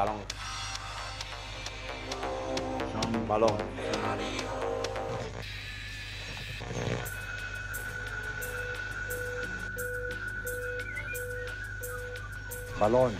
[0.00, 0.16] Balón.
[3.28, 3.58] Balón.
[12.80, 13.12] Balón.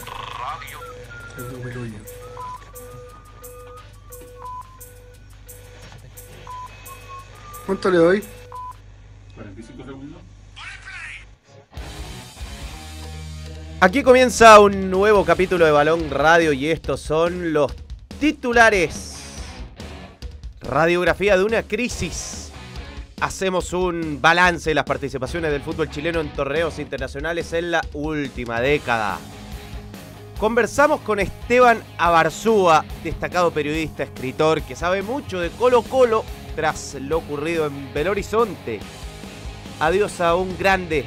[7.67, 8.25] ¿Cuánto le doy?
[9.35, 10.30] 45 segundos.
[13.83, 17.73] Aquí comienza un nuevo capítulo de Balón Radio y estos son los
[18.21, 19.17] titulares.
[20.61, 22.51] Radiografía de una crisis.
[23.23, 28.61] Hacemos un balance de las participaciones del fútbol chileno en torneos internacionales en la última
[28.61, 29.19] década.
[30.39, 36.23] Conversamos con Esteban Abarzúa, destacado periodista, escritor, que sabe mucho de Colo Colo
[36.55, 38.79] tras lo ocurrido en Belo Horizonte.
[39.81, 41.07] Adiós a un grande.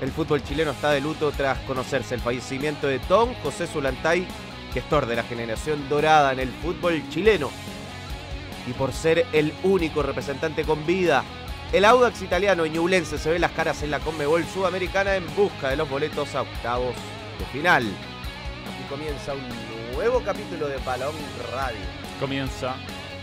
[0.00, 4.26] El fútbol chileno está de luto tras conocerse el fallecimiento de Don José Zulantay,
[4.72, 7.50] gestor de la generación dorada en el fútbol chileno.
[8.66, 11.22] Y por ser el único representante con vida,
[11.72, 15.68] el Audax italiano y Ñublense se ve las caras en la Conmebol Sudamericana en busca
[15.68, 16.94] de los boletos a octavos
[17.38, 17.82] de final.
[17.82, 21.14] Aquí comienza un nuevo capítulo de Balón
[21.52, 21.78] Radio.
[22.18, 22.74] Comienza,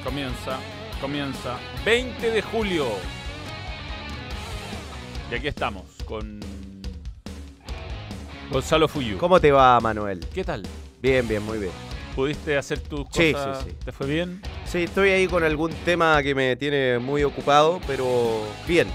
[0.03, 0.59] comienza,
[1.01, 1.57] comienza.
[1.83, 2.87] 20 de julio.
[5.31, 6.39] Y aquí estamos con
[8.51, 9.17] Gonzalo Fuyu.
[9.17, 10.19] ¿Cómo te va, Manuel?
[10.33, 10.63] ¿Qué tal?
[11.01, 11.71] Bien, bien, muy bien.
[12.15, 13.59] ¿Pudiste hacer tus Sí, cosas?
[13.63, 13.75] sí, sí.
[13.85, 14.41] ¿Te fue bien?
[14.65, 18.87] Sí, estoy ahí con algún tema que me tiene muy ocupado, pero bien.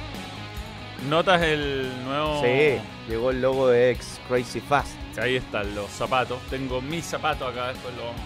[1.09, 2.43] ¿Notas el nuevo...?
[2.43, 4.93] Sí, llegó el logo de X Crazy Fast.
[5.19, 6.41] Ahí están los zapatos.
[6.49, 8.21] Tengo mis zapatos acá, después lo vamos.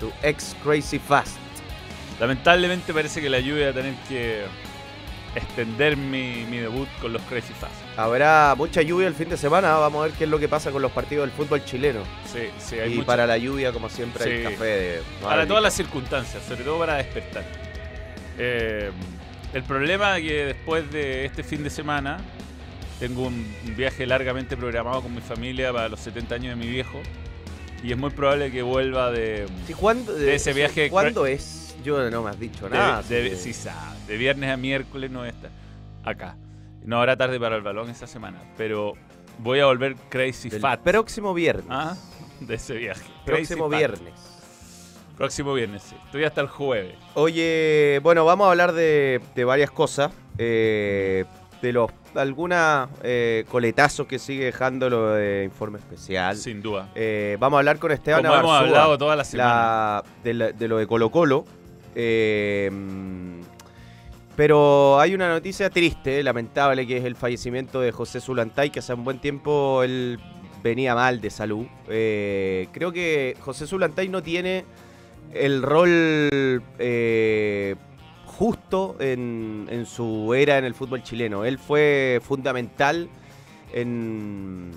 [0.00, 1.36] Tu X Crazy Fast.
[2.20, 4.44] Lamentablemente parece que la lluvia va a tener que
[5.36, 7.74] extender mi, mi debut con los Crazy Fast.
[7.96, 10.70] Habrá mucha lluvia el fin de semana, vamos a ver qué es lo que pasa
[10.70, 12.00] con los partidos del fútbol chileno.
[12.32, 14.42] Sí, sí, hay y mucha- para la lluvia, como siempre, hay Sí.
[14.50, 15.02] café de...
[15.22, 17.44] Para todas las circunstancias, sobre todo para despertar.
[18.38, 18.90] Eh,
[19.54, 22.18] el problema es que después de este fin de semana
[23.00, 23.46] tengo un,
[23.76, 27.00] viaje largamente programado con mi familia para los 70 años de mi viejo
[27.82, 31.76] y es muy probable que vuelva de, Sí, ¿cuándo, de ese viaje- ¿Cuándo es?
[31.84, 33.02] Yo no me has dicho nada.
[33.02, 35.50] de- sí sabe, de viernes a miércoles no voy a estar
[36.04, 36.36] acá.
[36.84, 38.94] No habrá tarde para el balón esa semana, pero
[39.38, 41.66] voy a volver crazy del fat próximo viernes.
[41.68, 41.96] ah,
[42.40, 43.02] de ese viaje.
[43.24, 43.90] próximo Crazy fat.
[44.00, 44.32] viernes.
[45.16, 45.96] Próximo viernes, sí.
[46.04, 46.94] Estoy hasta el jueves.
[47.14, 50.12] Oye, bueno, vamos a hablar de, de varias cosas.
[50.38, 51.24] eh,
[51.62, 56.36] de los algunas eh, coletazos que sigue dejando lo de informe especial.
[56.36, 56.90] Sin duda.
[56.94, 59.48] Eh, vamos a hablar con Esteban Como hemos hablado toda la semana.
[59.50, 61.46] la- de, la- de lo de Colo Colo.
[61.94, 62.70] Eh,
[64.36, 68.92] pero hay una noticia triste, lamentable, que es el fallecimiento de José Zulantay, que hace
[68.92, 70.20] un buen tiempo él
[70.62, 71.66] venía mal de salud.
[71.88, 74.64] Eh, creo que José Zulantay no tiene
[75.32, 75.88] el rol
[76.78, 77.76] eh,
[78.26, 81.44] justo en, su era en el fútbol chileno.
[81.46, 83.08] Él fue fundamental
[83.72, 84.70] en,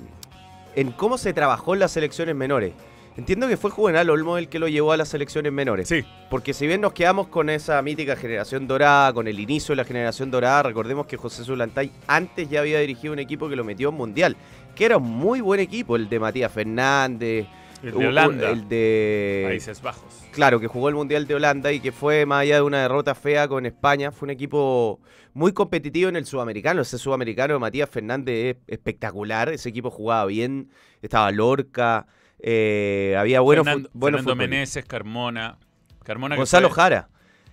[0.76, 2.74] en cómo se trabajó en las selecciones menores.
[3.20, 5.90] Entiendo que fue Juvenal Olmo el que lo llevó a las selecciones menores.
[5.90, 9.76] Sí, Porque si bien nos quedamos con esa mítica generación dorada, con el inicio de
[9.76, 13.66] la generación dorada, recordemos que José Zulantay antes ya había dirigido un equipo que lo
[13.66, 14.38] metió en Mundial,
[14.74, 17.46] que era un muy buen equipo, el de Matías Fernández,
[17.84, 19.44] el de Holanda, el de...
[19.48, 20.24] Países Bajos.
[20.32, 23.16] Claro, que jugó el Mundial de Holanda y que fue más allá de una derrota
[23.16, 25.02] fea con España, fue un equipo
[25.34, 26.84] muy competitivo en el sudamericano.
[26.84, 30.70] Ese sudamericano de Matías Fernández es espectacular, ese equipo jugaba bien,
[31.02, 32.08] estaba Lorca,
[32.40, 34.36] eh, había buenos Fernando, Fernando.
[34.36, 35.58] Meneses, Carmona.
[36.38, 37.10] Gonzalo Jara.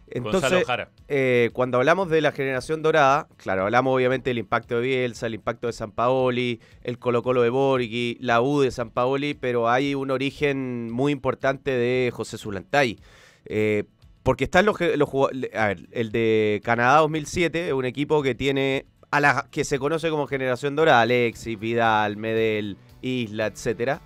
[0.09, 0.91] Entonces, Gonzalo Jara.
[1.09, 5.35] eh, cuando hablamos de la generación dorada, claro, hablamos obviamente del impacto de Bielsa, el
[5.35, 9.69] impacto de San Paoli, el Colo Colo de Borghi, la U de San Paoli, pero
[9.69, 12.99] hay un origen muy importante de José Zulantay.
[13.47, 13.83] Eh,
[14.23, 18.35] porque están los, los jugua- a ver, el de Canadá 2007, es un equipo que
[18.37, 24.01] tiene a la que se conoce como generación dorada, Alexis, Vidal, Medel, Isla, etcétera.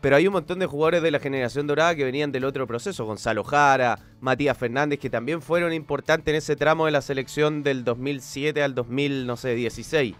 [0.00, 3.04] Pero hay un montón de jugadores de la generación dorada que venían del otro proceso.
[3.04, 7.84] Gonzalo Jara, Matías Fernández, que también fueron importantes en ese tramo de la selección del
[7.84, 10.14] 2007 al 2016.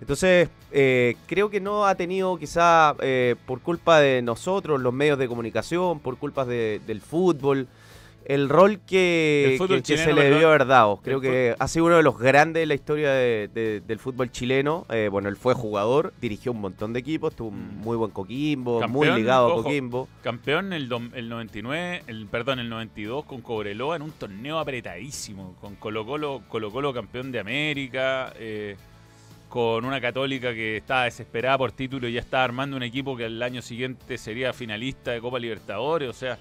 [0.00, 5.18] Entonces, eh, creo que no ha tenido quizá eh, por culpa de nosotros, los medios
[5.18, 7.66] de comunicación, por culpa de- del fútbol,
[8.26, 11.00] el rol que, El fútbol que- que se le debió haber dado.
[11.02, 14.30] Creo que ha sido uno de los grandes de la historia de- de- del fútbol
[14.30, 14.86] chileno.
[14.90, 17.80] Eh, bueno, él fue jugador, dirigió un montón de equipos, tuvo un Mm.
[17.82, 19.62] muy buen Coquimbo, muy ligado a.
[19.62, 20.08] Coquimbo.
[20.22, 25.54] Campeón el, el 99, el, perdón, el 92 con Cobreloa en un torneo apretadísimo.
[25.60, 28.32] Con Colo Colo, Colo Colo campeón de América.
[28.38, 28.76] eh,
[29.48, 33.26] con una católica que estaba desesperada por título y ya estaba armando un equipo que
[33.26, 36.08] el año siguiente sería finalista de Copa Libertadores.
[36.08, 36.36] O sea,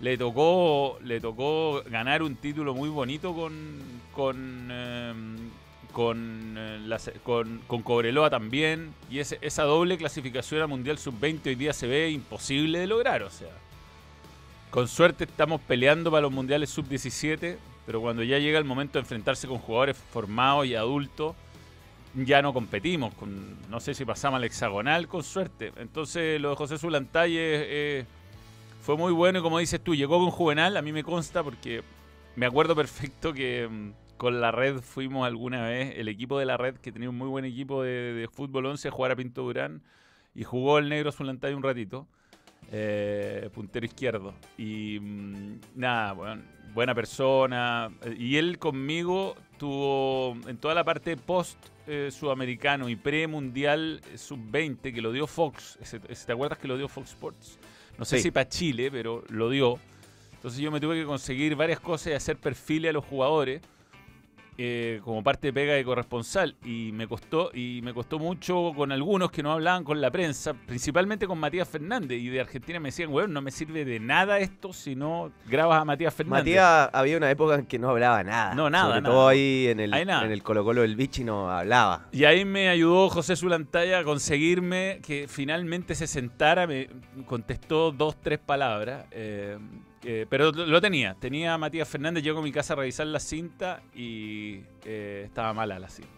[0.00, 3.78] le tocó, le tocó ganar un título muy bonito con,
[4.12, 5.36] con, em,
[5.92, 8.92] con, eh, con, con Cobreloa también.
[9.10, 13.22] Y esa doble clasificación a Mundial Sub-20 hoy día se ve imposible de lograr.
[13.22, 13.50] O sea,
[14.70, 17.56] con suerte estamos peleando para los Mundiales Sub-17,
[17.86, 21.34] pero cuando ya llega el momento de enfrentarse con jugadores formados y adultos,
[22.14, 23.14] ya no competimos.
[23.14, 25.72] Con, no sé si pasamos al hexagonal con suerte.
[25.76, 28.06] Entonces lo de José Zulantay es,
[28.86, 31.82] fue muy bueno y como dices tú, llegó con Juvenal, a mí me consta porque
[32.36, 36.56] me acuerdo perfecto que mm, con la red fuimos alguna vez, el equipo de la
[36.56, 39.82] red, que tenía un muy buen equipo de, fútbol 11, a jugar a Pinto Durán
[40.36, 42.06] y jugó el negro Zulantay un ratito.
[42.70, 44.34] eh, puntero izquierdo.
[44.56, 46.38] Y mm, nada,
[46.72, 47.90] buena persona.
[48.02, 54.18] Eh, Y él conmigo tuvo en toda la parte post eh, sudamericano y pre-mundial eh,
[54.18, 55.76] sub-20 que lo dio Fox.
[56.26, 57.58] ¿Te acuerdas que lo dio Fox Sports?
[57.98, 58.24] No sé Sí.
[58.24, 59.78] si para Chile, pero lo dio.
[60.34, 63.60] Entonces yo me tuve que conseguir varias cosas y hacer perfiles a los jugadores
[64.58, 68.90] eh, como parte de pega de corresponsal y me costó y me costó mucho con
[68.92, 72.88] algunos que no hablaban con la prensa, principalmente con Matías Fernández y de Argentina me
[72.88, 76.40] decían, weón, no me sirve de nada esto si no grabas a Matías Fernández.
[76.44, 78.54] Matías había una época en que no hablaba nada.
[78.54, 79.14] No, nada, Sobre nada.
[79.14, 82.08] todo ahí en el, Ahí en el Colo Colo del Vichy no hablaba.
[82.12, 86.88] Y ahí me ayudó José Zulantaya a conseguirme que finalmente se sentara, me
[87.26, 89.04] contestó dos, tres palabras.
[89.10, 89.58] eh,
[90.08, 93.18] eh, pero lo tenía, tenía a Matías Fernández, llegó a mi casa a revisar la
[93.18, 96.12] cinta y eh, estaba mala la cinta.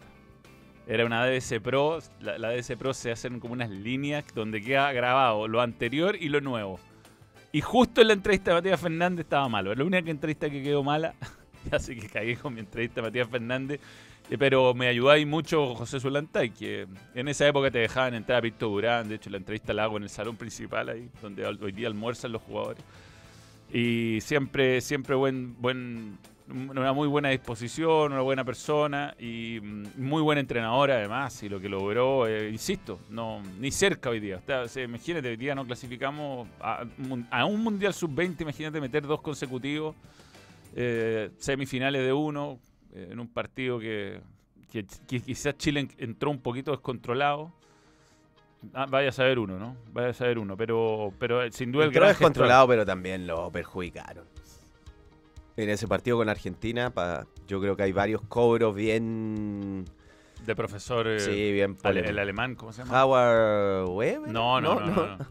[0.86, 4.92] Era una DDC Pro, la, la DDC Pro se hacen como unas líneas donde queda
[4.92, 6.78] grabado lo anterior y lo nuevo.
[7.50, 10.82] Y justo en la entrevista de Matías Fernández estaba malo, la única entrevista que quedó
[10.84, 11.14] mala,
[11.72, 13.80] así que cagué con mi entrevista a Matías Fernández.
[14.30, 18.40] Eh, Pero me ayudó ahí mucho José Zulantay, que en esa época te dejaban entrar
[18.40, 19.08] a Pito Durán.
[19.08, 22.32] De hecho, la entrevista la hago en el salón principal, ahí donde hoy día almuerzan
[22.32, 22.84] los jugadores.
[23.72, 26.18] Y siempre, siempre buen, buen,
[26.48, 31.42] una muy buena disposición, una buena persona y mm, muy buen entrenador además.
[31.42, 34.40] Y lo que logró, eh, insisto, no ni cerca hoy día.
[34.48, 36.84] O imagínate, hoy día no clasificamos a,
[37.44, 39.94] un Mundial Sub-20, imagínate meter dos consecutivos,
[40.74, 42.58] eh, semifinales de uno,
[42.94, 44.20] eh, en un partido que,
[45.06, 47.52] quizás Chile en- entró un poquito descontrolado.
[48.74, 49.76] Ah, vaya a saber uno, ¿no?
[49.92, 52.18] Vaya a saber uno, pero, pero eh, sin duda el gran gestor.
[52.28, 54.24] descontrolado, pero también lo perjudicaron.
[55.56, 59.84] En ese partido con Argentina, pa- yo creo que hay varios cobros bien.
[60.46, 61.06] De profesor.
[61.08, 63.04] eh, sí, bien ale- el alemán, ¿cómo se llama?
[63.04, 64.30] Howard Weber.
[64.30, 65.26] No, no, no, no, no.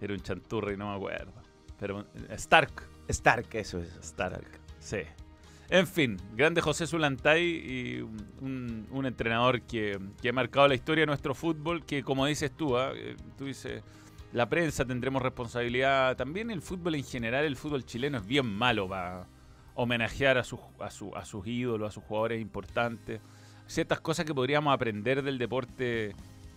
[0.00, 1.32] Era un chanturri, no me acuerdo.
[1.78, 2.04] Pero eh,
[2.36, 2.86] Stark.
[3.08, 3.96] Stark, eso es.
[4.02, 4.46] Stark.
[4.78, 4.98] Sí.
[5.72, 8.00] En fin, grande José Zulantay y
[8.40, 12.76] un, entrenador que, que ha marcado la historia de nuestro fútbol, que como dices tú,
[12.76, 12.90] ¿ah?
[12.92, 13.82] Eh, tú dices,
[14.32, 16.16] la prensa tendremos responsabilidad.
[16.16, 19.28] También el fútbol en general, el fútbol chileno es bien malo para
[19.76, 23.20] homenajear a, sus a, su- a sus ídolos, a sus jugadores importantes.
[23.68, 26.16] Ciertas cosas que podríamos aprender del deporte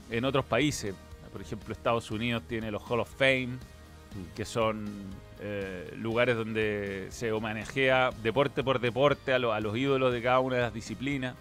[0.10, 0.95] en otros países.
[1.31, 3.57] Por ejemplo, Estados Unidos tiene los Hall of Fame,
[4.36, 4.86] que son
[5.45, 10.39] eh, lugares donde se homenajea deporte por deporte a, lo- a los ídolos de cada
[10.39, 11.35] una de las disciplinas.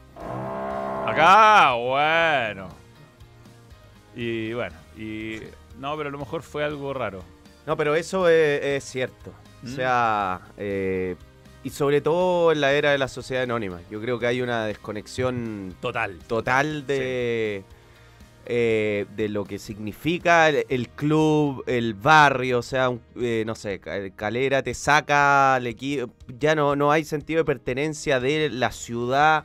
[1.07, 2.69] Acá, bueno.
[4.15, 5.39] Y bueno, y
[5.79, 7.23] no, pero a lo mejor fue algo raro.
[7.67, 9.31] No, pero eso es, es cierto.
[9.65, 9.77] O Mm.
[9.77, 11.15] sea, eh,
[11.63, 13.81] y sobre todo en la era de la sociedad anónima.
[13.91, 16.19] Yo creo que hay una desconexión Total.
[16.27, 17.63] total de,
[18.47, 23.55] eh, de lo que significa el, el club, el barrio, o sea, un- eh, no
[23.55, 28.51] sé, Ca- Calera te saca al equipo, ya no, no hay sentido de pertenencia de
[28.51, 29.45] la ciudad,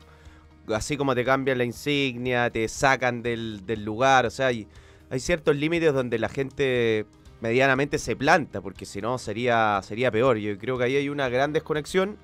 [0.73, 4.67] así como te cambian la insignia, te sacan del, del lugar, o sea, hay,
[5.09, 7.05] hay ciertos límites donde la gente
[7.39, 10.37] medianamente se planta, porque si no sería, sería peor.
[10.37, 12.17] Yo creo que ahí hay una gran desconexión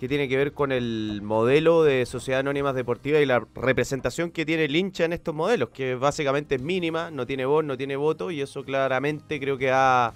[0.00, 4.46] que tiene que ver con el modelo de sociedad anónimas deportiva y la representación que
[4.46, 7.96] tiene el hincha en estos modelos, que básicamente es mínima, no tiene voz, no tiene
[7.96, 10.14] voto, y eso claramente creo que ha,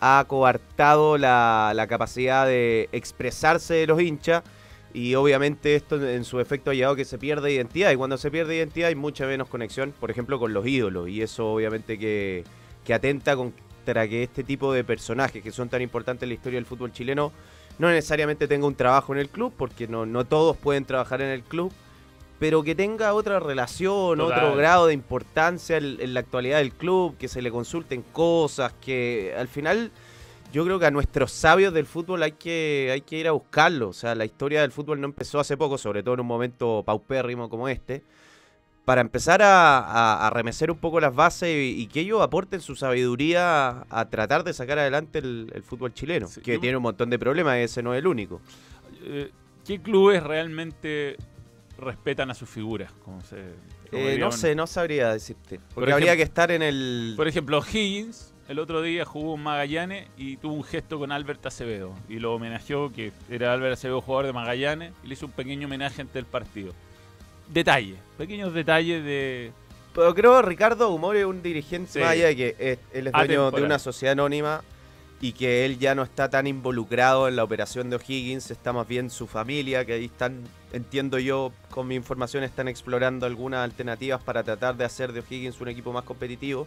[0.00, 4.44] ha coartado la, la capacidad de expresarse de los hinchas.
[4.94, 7.90] Y obviamente esto en su efecto ha llevado a que se pierda identidad.
[7.90, 11.10] Y cuando se pierde identidad hay mucha menos conexión, por ejemplo, con los ídolos.
[11.10, 12.44] Y eso obviamente que,
[12.84, 16.56] que atenta contra que este tipo de personajes que son tan importantes en la historia
[16.56, 17.32] del fútbol chileno
[17.82, 21.30] no necesariamente tenga un trabajo en el club, porque no, no todos pueden trabajar en
[21.30, 21.72] el club,
[22.38, 24.44] pero que tenga otra relación, Total.
[24.44, 28.72] otro grado de importancia en, en la actualidad del club, que se le consulten cosas,
[28.80, 29.90] que al final
[30.52, 33.88] yo creo que a nuestros sabios del fútbol hay que, hay que ir a buscarlo.
[33.88, 36.84] O sea, la historia del fútbol no empezó hace poco, sobre todo en un momento
[36.86, 38.04] paupérrimo como este.
[38.84, 42.60] Para empezar a, a, a remecer un poco las bases y, y que ellos aporten
[42.60, 46.76] su sabiduría a, a tratar de sacar adelante el, el fútbol chileno, Sí, que tiene
[46.76, 48.40] un montón de problemas, ese no es el único.
[49.04, 49.30] Eh,
[49.64, 51.16] ¿Qué clubes realmente
[51.78, 52.92] respetan a sus figuras?
[53.04, 53.36] Como se,
[53.90, 55.60] como Eh, no sé, no sabría decirte.
[55.74, 57.14] Porque Por habría ejemplo- que estar en el...
[57.16, 61.46] Por ejemplo, Higgins el otro día jugó en Magallanes y tuvo un gesto con Albert
[61.46, 65.32] Acevedo y lo homenajeó, que era Albert Acevedo jugador de Magallanes, y le hizo un
[65.32, 66.74] pequeño homenaje ante el partido.
[67.52, 69.52] Detalles, pequeños detalles de...
[69.94, 71.98] Pero creo que Ricardo Humor es un dirigente, Sí.
[72.00, 74.62] más allá de que es- él es dueño de una sociedad anónima
[75.20, 78.88] y que él ya no está tan involucrado en la operación de O'Higgins, está más
[78.88, 80.40] bien su familia, que ahí están,
[80.72, 85.60] entiendo yo, con mi información, están explorando algunas alternativas para tratar de hacer de O'Higgins
[85.60, 86.66] un equipo más competitivo.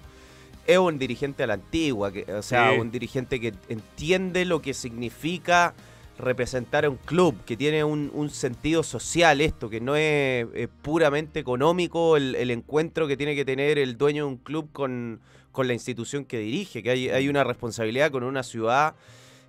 [0.68, 2.80] Es un dirigente a la antigua, que, o sea, Sí.
[2.80, 5.74] un dirigente que entiende lo que significa
[6.18, 10.68] representar a un club, que tiene un, un sentido social esto, que no es, eh,
[10.82, 15.20] puramente económico el, encuentro que tiene que tener el dueño de un club con,
[15.52, 18.96] con la institución que dirige, que hay, hay una responsabilidad con una ciudad.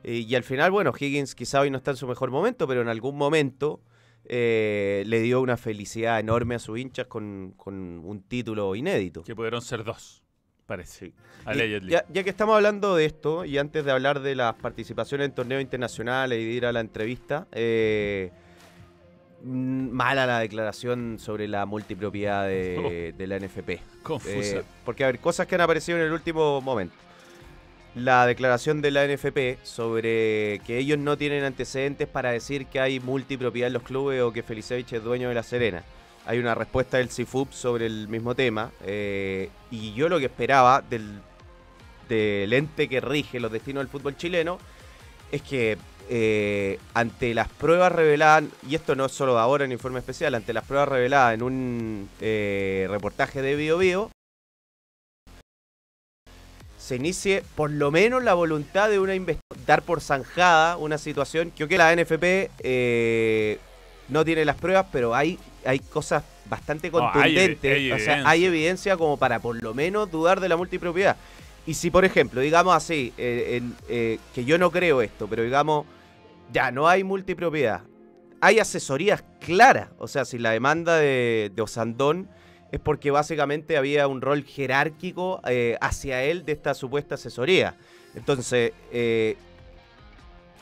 [0.03, 2.83] eh, y al final, bueno, Higgins quizá hoy no está en su mejor momento, pero
[2.83, 3.81] en algún momento
[4.25, 9.23] eh, le dio una felicidad enorme a sus hinchas con, con un título inédito.
[9.23, 10.25] que pudieron ser dos,
[10.67, 11.07] parece.
[11.07, 11.13] Y.
[11.89, 15.35] Ya, ya que estamos hablando de esto, y antes de hablar de las participaciones en
[15.35, 18.31] torneos internacionales y de ir a la entrevista, eh,
[19.43, 23.81] mala la declaración sobre la multipropiedad de, de la NFP.
[24.03, 24.59] Confusa.
[24.59, 26.95] Eh, porque, a ver, cosas que han aparecido en el último momento.
[27.95, 33.01] La declaración de la NFP sobre que ellos no tienen antecedentes para decir que hay
[33.01, 35.83] multipropiedad en los clubes o que Felicevich es dueño de La Serena.
[36.27, 38.73] Hay una respuesta del CIFUP sobre el mismo tema.
[38.85, 41.21] eh, y yo lo que esperaba del,
[42.09, 44.59] del ente que rige los destinos del fútbol chileno
[45.31, 45.79] es que
[46.09, 50.53] eh, ante las pruebas reveladas, y esto no es solo ahora en informe especial, ante
[50.53, 54.11] las pruebas reveladas en un eh, reportaje de Bio Bio,
[56.79, 59.13] se inicie por lo menos la voluntad de una
[59.67, 62.51] dar por zanjada una situación que, ok, la NFP
[64.09, 67.73] no tiene las pruebas, pero hay, hay cosas bastante hay evi- contundentes.
[67.73, 71.17] hay o sea, hay evidencia como para por lo menos dudar de la multipropiedad.
[71.67, 75.43] Y si, por ejemplo, digamos así, eh, en- eh, que yo no creo esto, pero
[75.43, 75.85] digamos,
[76.53, 77.83] ya no hay multipropiedad,
[78.41, 79.89] hay asesorías claras.
[79.99, 82.29] O sea, si la demanda de, de Osandón
[82.71, 87.75] es porque básicamente había un rol jerárquico eh, hacia él de esta supuesta asesoría.
[88.15, 89.37] Entonces, eh,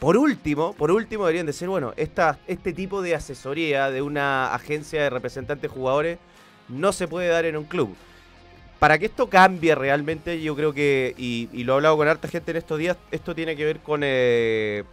[0.04, 5.02] por último, por último deberían decir, bueno, esta, este tipo de asesoría de una agencia
[5.02, 6.18] de representantes jugadores
[6.68, 7.96] no se puede dar en un club.
[8.78, 12.50] Para que esto cambie realmente, yo creo que, y, lo he hablado con harta gente
[12.50, 14.84] en estos días, esto tiene que ver con, eh,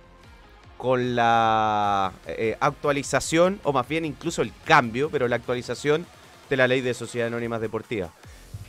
[0.78, 6.06] con la eh, actualización, o más bien incluso el cambio, pero la actualización
[6.50, 8.12] de la ley de sociedades anónimas deportivas.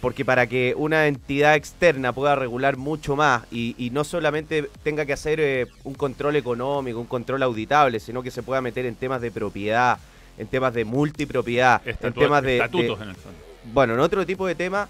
[0.02, 5.06] Porque para que una entidad externa pueda regular mucho más y, y no solamente tenga
[5.06, 8.96] que hacer eh, un control económico, un control auditable, sino que se pueda meter en
[8.96, 9.98] temas de propiedad,
[10.38, 13.38] en temas de multipropiedad, en temas de, de- estatutos en el fondo.
[13.72, 14.88] bueno, en otro tipo de tema,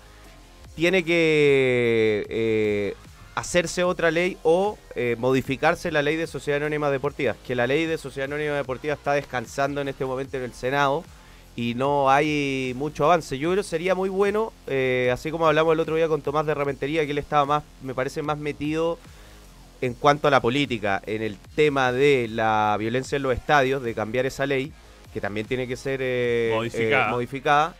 [0.74, 2.94] tiene que eh,
[3.34, 7.36] hacerse otra ley o eh, modificarse la ley de sociedad anónima deportivas.
[7.46, 11.04] Que la ley de sociedad anónima deportiva está descansando en este momento en el Senado
[11.56, 13.38] y no hay mucho avance.
[13.38, 16.46] Yo creo que sería muy bueno, eh, así como hablamos el otro día con Tomás
[16.46, 18.98] de Rementería, que él estaba más, me parece más metido
[19.80, 23.94] en cuanto a la política, en el tema de la violencia en los estadios, de
[23.94, 24.72] cambiar esa ley,
[25.12, 27.06] que también tiene que ser eh, Modificada.
[27.08, 27.74] eh, modificada.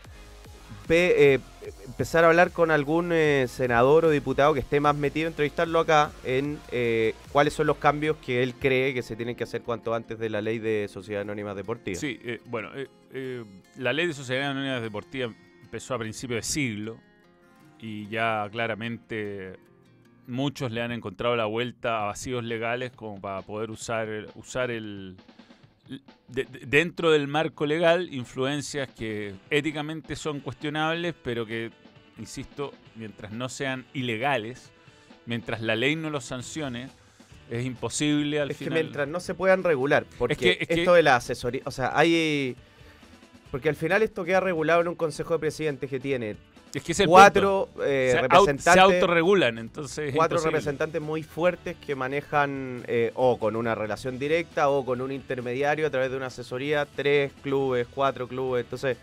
[0.87, 1.41] Pe- eh,
[1.87, 6.11] empezar a hablar con algún eh, senador o diputado que esté más metido, entrevistarlo acá
[6.25, 9.95] en eh, cuáles son los cambios que él cree que se tienen que hacer cuanto
[9.95, 11.99] antes de la ley de sociedad anónima deportiva.
[11.99, 12.71] Sí, bueno,
[13.77, 16.99] la ley de sociedades anónimas deportivas empezó a principios de siglo
[17.79, 19.55] y ya claramente
[20.27, 25.17] muchos le han encontrado la vuelta a vacíos legales como para poder usar, usar el
[26.29, 31.71] de- de- dentro del marco legal influencias que éticamente son cuestionables, pero que,
[32.19, 34.71] insisto, mientras no sean ilegales,
[35.27, 36.89] mientras la ley no los sancione,
[37.51, 38.83] es imposible al es que final.
[38.83, 41.93] mientras no se puedan regular, porque que- es que- esto de la asesoría, o sea,
[41.99, 42.57] hay...
[43.51, 46.37] Porque al final esto queda regulado en un consejo de presidentes que tiene
[46.75, 48.83] es que ese es el cuatro eh, se, representantes...
[48.83, 50.59] autorregulan, entonces es cuatro imposible.
[50.59, 55.87] representantes muy fuertes que manejan eh, o con una relación directa o con un intermediario
[55.87, 58.65] a través de una asesoría, tres clubes, cuatro clubes.
[58.65, 58.97] Entonces,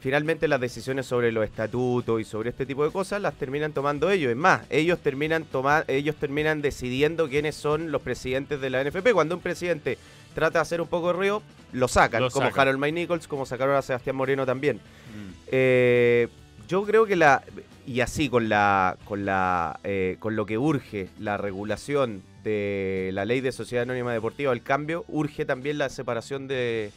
[0.00, 4.10] finalmente las decisiones sobre los estatutos y sobre este tipo de cosas las terminan tomando
[4.10, 4.30] ellos.
[4.30, 9.12] Es más, ellos terminan tomar, ellos terminan decidiendo quiénes son los presidentes de la NFP.
[9.12, 9.98] Cuando un presidente
[10.34, 12.60] trata de hacer un poco de ruido, lo sacan, Lo como sacan.
[12.60, 14.76] Harold May Nichols, como sacaron a Sebastián Moreno también.
[14.76, 15.32] Mm.
[15.48, 16.28] Eh,
[16.68, 17.42] yo creo que la
[17.86, 23.24] y así con la con la eh, con lo que urge la regulación de la
[23.24, 26.92] ley de sociedad anónima deportiva, el cambio urge también la separación de,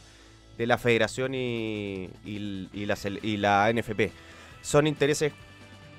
[0.58, 4.10] de la Federación y, y- y la, y la NFP.
[4.62, 5.32] Son intereses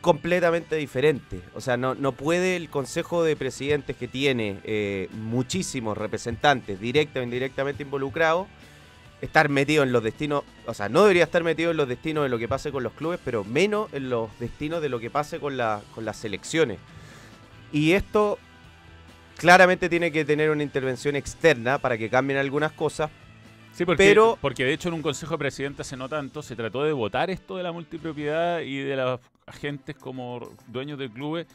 [0.01, 1.41] completamente diferentes.
[1.55, 7.19] O sea, no, no puede el Consejo de Presidentes que tiene eh, muchísimos representantes directa
[7.19, 8.47] o indirectamente involucrados
[9.23, 12.29] estar metido en los destinos, o sea, no debería estar metido en los destinos de
[12.29, 15.39] lo que pase con los clubes, pero menos en los destinos de lo que pase
[15.39, 16.77] con, la, con las selecciones.
[17.71, 18.37] Y esto
[19.37, 23.09] claramente tiene que tener una intervención externa para que cambien algunas cosas.
[23.71, 26.55] Sí, porque, Pero- porque de hecho en un consejo de presidentes hace no tanto se
[26.55, 31.45] trató de votar esto de la multipropiedad y de los agentes como dueños del club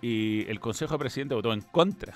[0.00, 2.14] y el consejo de presidentes votó en contra.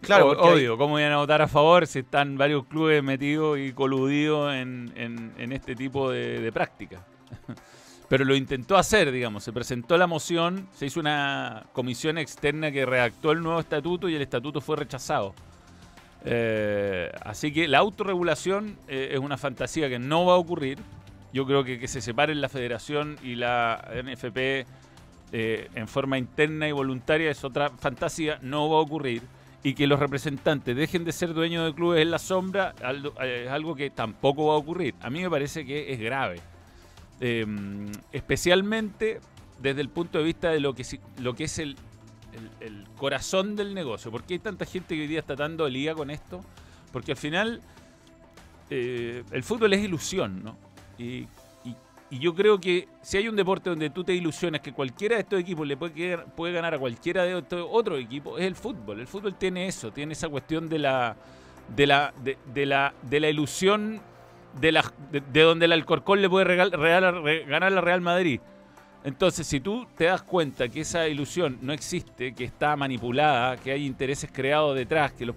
[0.00, 3.72] Claro, porque obvio, ¿cómo iban a votar a favor si están varios clubes metidos y
[3.72, 7.04] coludidos en, en- en este tipo de, de práctica?
[8.08, 12.84] Pero lo intentó hacer, digamos, se presentó la moción, se hizo una comisión externa que
[12.84, 15.32] redactó el nuevo estatuto y el estatuto fue rechazado.
[16.24, 20.78] Eh, así que la autorregulación eh, es una fantasía que no va a ocurrir.
[21.32, 24.66] Yo creo que que se separen la federación y la NFP
[25.32, 29.22] eh, en forma interna y voluntaria es otra fantasía, no va a ocurrir.
[29.62, 32.74] Y que los representantes dejen de ser dueños de clubes en la sombra
[33.22, 34.94] eh, es algo que tampoco va a ocurrir.
[35.00, 36.40] A mí me parece que es grave.
[37.20, 37.44] Eh,
[38.12, 39.20] especialmente
[39.60, 40.84] desde el punto de vista de lo que,
[41.18, 41.76] lo que es el,
[42.96, 44.10] corazón del negocio.
[44.10, 46.42] ¿Por qué hay tanta gente que hoy día está dando liga con esto?
[46.92, 47.60] Porque al final
[48.68, 50.56] eh, el fútbol es ilusión, ¿no?
[52.10, 55.22] Y- yo creo que si hay un deporte donde tú te ilusionas que cualquiera de
[55.22, 58.54] estos equipos le puede, quedar- puede ganar a cualquiera de estos otros equipos, es el
[58.56, 59.00] fútbol.
[59.00, 61.16] El fútbol tiene eso, tiene esa cuestión de la,
[61.74, 64.00] de la, de, la, de la ilusión
[64.60, 68.00] de, la, de, de donde el Alcorcón le puede regal- real- re- ganar a Real
[68.00, 68.40] Madrid.
[69.02, 73.70] Entonces, si tú te das cuenta que esa ilusión no existe, que está manipulada, que
[73.72, 75.34] hay intereses creados detrás, que los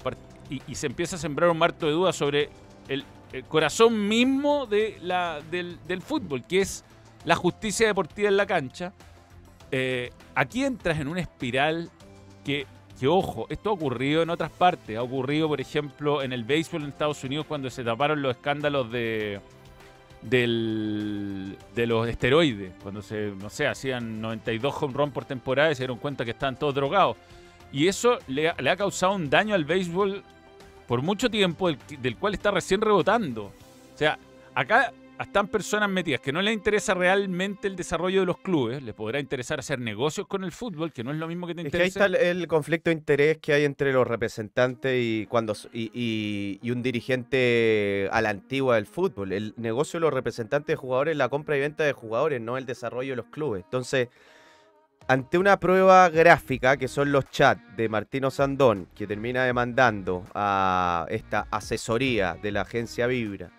[0.50, 2.50] y, y se empieza a sembrar un marto de dudas sobre
[2.90, 6.85] el, el corazón mismo de la, del, fútbol, que es
[7.25, 8.93] la justicia deportiva en la cancha,
[9.72, 11.89] eh, aquí entras en una espiral
[12.46, 12.67] que,
[13.00, 14.96] que, ojo, esto ha ocurrido en otras partes.
[14.96, 18.91] Ha ocurrido, por ejemplo, en el béisbol en Estados Unidos cuando se taparon los escándalos
[18.91, 19.41] de
[20.22, 22.74] del, de los esteroides.
[22.83, 26.31] Cuando se, no sé, hacían 92 home run por temporada y se dieron cuenta que
[26.31, 27.17] estaban todos drogados.
[27.72, 30.24] Y eso le ha causado un daño al béisbol
[30.87, 33.46] por mucho tiempo, del, del cual está recién rebotando.
[33.46, 34.17] O sea,
[34.55, 38.93] acá están personas metidas que no les interesa realmente el desarrollo de los clubes, les
[38.93, 41.72] podrá interesar hacer negocios con el fútbol, que no es lo mismo que te Es
[41.72, 42.05] que ahí interesa.
[42.07, 46.72] está el, conflicto de interés que hay entre los representantes y cuando y, y- y
[46.72, 49.31] un dirigente a la antigua del fútbol.
[49.31, 52.57] El negocio de los representantes de jugadores es la compra y venta de jugadores, no
[52.57, 53.63] el desarrollo de los clubes.
[53.63, 54.09] Entonces,
[55.07, 61.05] ante una prueba gráfica que son los chats de Martino Sandón, que termina demandando a
[61.09, 63.50] esta asesoría de la agencia Vibra,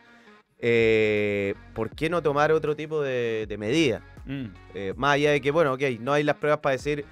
[0.59, 4.01] eh, ¿por qué no tomar otro tipo de, de medida?
[4.25, 4.45] Mm.
[4.75, 7.05] Eh, más allá de que, bueno, ok, no hay las pruebas para decir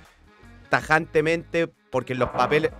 [0.71, 2.71] tajantemente, porque en los papeles.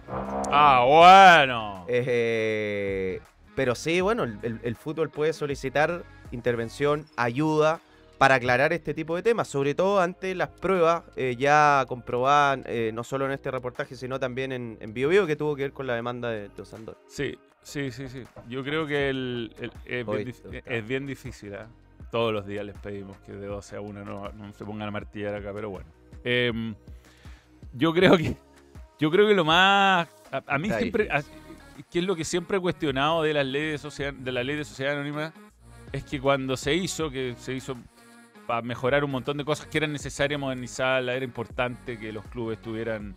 [0.51, 1.85] Ah, bueno.
[1.88, 3.21] eh,
[3.55, 7.81] pero sí, bueno, el, el- el fútbol puede solicitar intervención, ayuda
[8.23, 12.93] para aclarar este tipo de temas, sobre todo ante las pruebas eh, ya comprobadas, eh,
[12.95, 15.73] no solo en este reportaje, sino también en, en Bio Bio, que tuvo que ver
[15.73, 16.95] con la demanda de, de Osandón.
[17.09, 18.23] Sí, sí, sí, sí.
[18.49, 20.33] Yo creo que el, el- es, Hoy,
[20.87, 21.53] bien, es difícil.
[21.57, 21.67] ¿ah?
[22.13, 24.93] Todos los días les pedimos que de 12 a 1 no, no se pongan a
[24.93, 25.89] martillar acá, pero bueno.
[26.23, 26.77] Em,
[27.73, 28.37] yo creo que
[29.01, 31.25] yo creo que lo más a, a mí siempre a-
[31.91, 34.55] que es lo que siempre he cuestionado de las leyes de sociedad de la ley
[34.55, 35.33] de sociedad anónima
[35.91, 37.77] es que cuando se hizo que se hizo
[38.53, 42.61] para mejorar un montón de cosas que eran necesarias modernizarla era importante que los clubes
[42.61, 43.17] tuvieran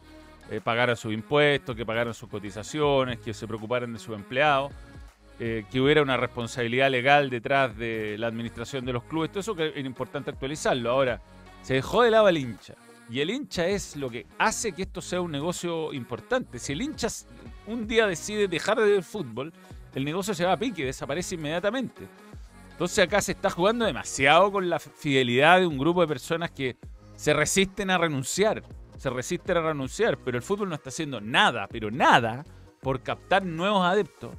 [0.49, 4.71] eh, pagaran sus impuestos, que pagaran sus cotizaciones, que se preocuparan de sus empleados,
[5.41, 9.55] eh, que hubiera una responsabilidad legal detrás de la administración de los clubes, todo eso
[9.55, 10.89] que era importante actualizarlo.
[10.89, 11.19] Ahora,
[11.63, 12.75] se dejó de lado al hincha.
[13.09, 16.59] Y el hincha es lo que hace que esto sea un negocio importante.
[16.59, 17.09] Si el hincha
[17.67, 19.51] un día decide dejar de ver fútbol,
[19.95, 22.07] el negocio se va a pique, desaparece inmediatamente.
[22.75, 26.75] Entonces acá se está jugando demasiado con la fidelidad de un grupo de personas que
[27.15, 28.63] se resisten a renunciar.
[28.97, 32.43] Se resisten a renunciar, pero el fútbol no está haciendo nada, pero nada,
[32.81, 34.35] por captar nuevos adeptos.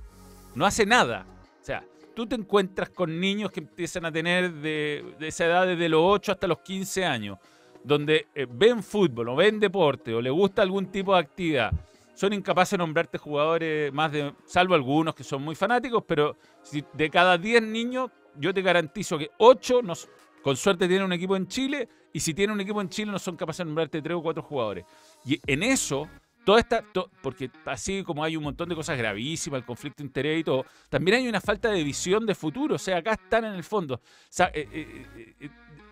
[0.55, 1.25] No hace nada.
[1.63, 1.83] O sea,
[2.15, 6.33] tú te encuentras con niños que empiezan a tener de, esa edad desde los 8
[6.33, 7.39] hasta los 15 años,
[7.85, 11.73] donde eh, ven fútbol o ven deporte o le gusta algún tipo de actividad,
[12.13, 16.85] son incapaces de nombrarte jugadores más de, salvo algunos que son muy fanáticos, pero si
[16.95, 20.09] de cada 10 niños, yo te garantizo que 8 nos,
[20.43, 23.19] con suerte tienen un equipo en Chile y si tienen un equipo en Chile no
[23.19, 24.85] son capaces de nombrarte 3 o 4 jugadores.
[25.25, 26.09] Y en eso
[26.47, 26.85] toda esta,
[27.23, 30.65] porque así como hay un montón de cosas gravísimas, el conflicto de interés y todo,
[30.89, 32.77] también hay una falta de visión de futuro.
[32.77, 34.01] O sea, acá están en el fondo.
[34.39, 35.07] Eh, eh,
[35.41, 35.51] eh,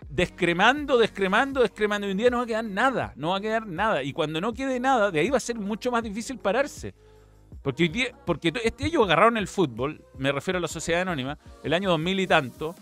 [0.08, 2.06] descremando, descremando, descremando.
[2.06, 4.04] Y un día no va a quedar nada, no va a quedar nada.
[4.04, 6.94] Y cuando no quede nada, de ahí va a ser mucho más difícil pararse.
[7.64, 11.38] Porque, hoy día- porque este, ellos agarraron el fútbol, me refiero a la sociedad anónima,
[11.64, 12.74] el año 2000 y tanto,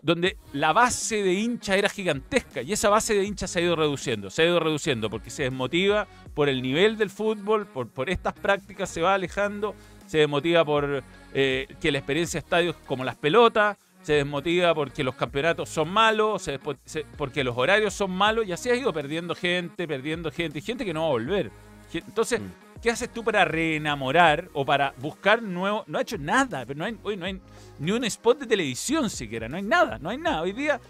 [0.00, 3.74] donde la base de hincha era gigantesca y esa base de hincha se ha ido
[3.74, 8.08] reduciendo, se ha ido reduciendo porque se desmotiva por el nivel del fútbol, por, por
[8.08, 9.74] estas prácticas se va alejando,
[10.06, 11.02] se desmotiva por
[11.34, 15.90] eh, que la experiencia de estadios como las pelotas, se desmotiva porque los campeonatos son
[15.90, 20.30] malos, se se- porque los horarios son malos y así ha ido perdiendo gente, perdiendo
[20.30, 21.50] gente y gente que no va a volver.
[21.92, 22.40] Entonces,
[22.82, 25.84] ¿qué haces tú para reenamorar o para buscar nuevo?
[25.86, 27.40] No ha hecho nada, pero no hay, hoy no hay
[27.78, 30.42] ni un spot de televisión siquiera, no hay nada, no hay nada.
[30.42, 30.80] Hoy día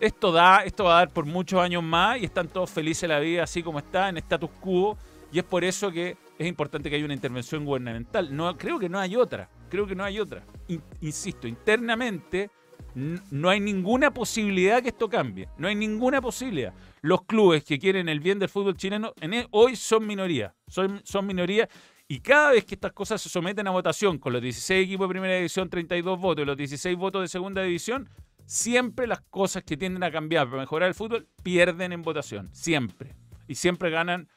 [0.00, 3.18] esto da, esto va a dar por muchos años más y están todos felices la
[3.20, 4.96] vida así como está, en status quo,
[5.32, 8.34] y es por eso que es importante que haya una intervención gubernamental.
[8.34, 10.44] No, creo que no hay otra, creo que no hay otra.
[10.68, 12.50] In- insisto, internamente
[12.94, 16.72] no hay ninguna posibilidad que esto cambie, no hay ninguna posibilidad.
[17.02, 21.00] Los clubes que quieren el bien del fútbol chileno en e- hoy son minoría, son,
[21.04, 21.68] son minoría
[22.06, 25.12] y cada vez que estas cosas se someten a votación con los 16 equipos de
[25.12, 28.08] primera división, 32 votos los 16 votos de segunda división,
[28.46, 32.50] siempre las cosas que tienden a cambiar para mejorar el fútbol pierden en votación.
[32.52, 33.14] Siempre.
[33.48, 34.28] Y siempre ganan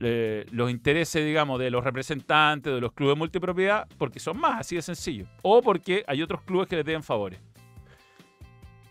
[0.00, 4.76] eh, los intereses, digamos, de los representantes, de los clubes multipropiedad, porque son más, así
[4.76, 5.26] de sencillo.
[5.42, 7.40] O porque hay otros clubes que les den favores.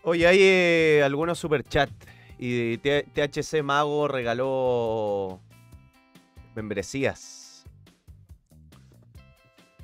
[0.08, 1.92] Oye, hay eh, algunos superchats
[2.38, 5.40] y THC Mago regaló
[6.54, 7.64] membresías.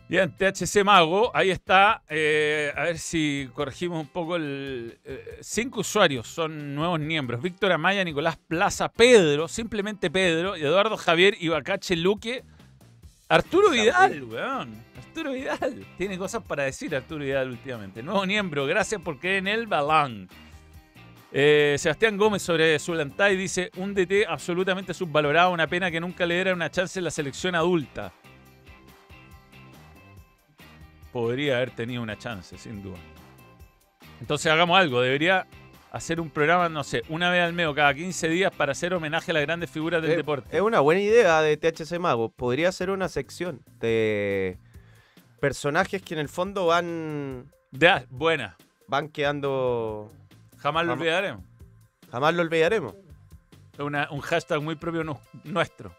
[0.09, 2.05] Bien, THC Mago, ahí está.
[2.09, 4.97] eh, a ver si corregimos un poco el.
[5.05, 11.35] eh, cinco usuarios son nuevos miembros: Víctor Amaya, Nicolás Plaza, Pedro, simplemente Pedro, Eduardo Javier,
[11.41, 12.45] Ibacache Luque,
[13.33, 14.75] Arturo Vidal, weón.
[14.99, 15.87] Arturo Vidal.
[15.97, 18.03] Tiene cosas para decir Arturo Vidal últimamente.
[18.03, 20.29] Nuevo miembro, gracias por creer en el balán.
[21.33, 26.35] Eh, Sebastián Gómez sobre Zulantay dice: Un DT absolutamente subvalorado, una pena que nunca le
[26.35, 28.13] diera una chance en la selección adulta
[31.13, 32.99] podría haber tenido una chance, sin duda.
[34.21, 35.47] Entonces hagamos algo, debería
[35.93, 38.95] hacer un programa, no sé, una vez al mes o cada 15 días para hacer
[38.95, 40.49] homenaje a las grandes figuras del Eh, deporte.
[40.57, 42.31] Es una buena idea de THC Mago.
[42.31, 44.59] Podría ser una sección de
[45.41, 48.57] personajes que en el fondo van, Ya, buena,
[48.89, 50.11] van quedando.
[50.59, 51.45] jamás lo olvidaremos.
[52.11, 52.95] Jamás lo olvidaremos.
[53.75, 55.95] Es una- un hashtag muy propio nu- nuestro.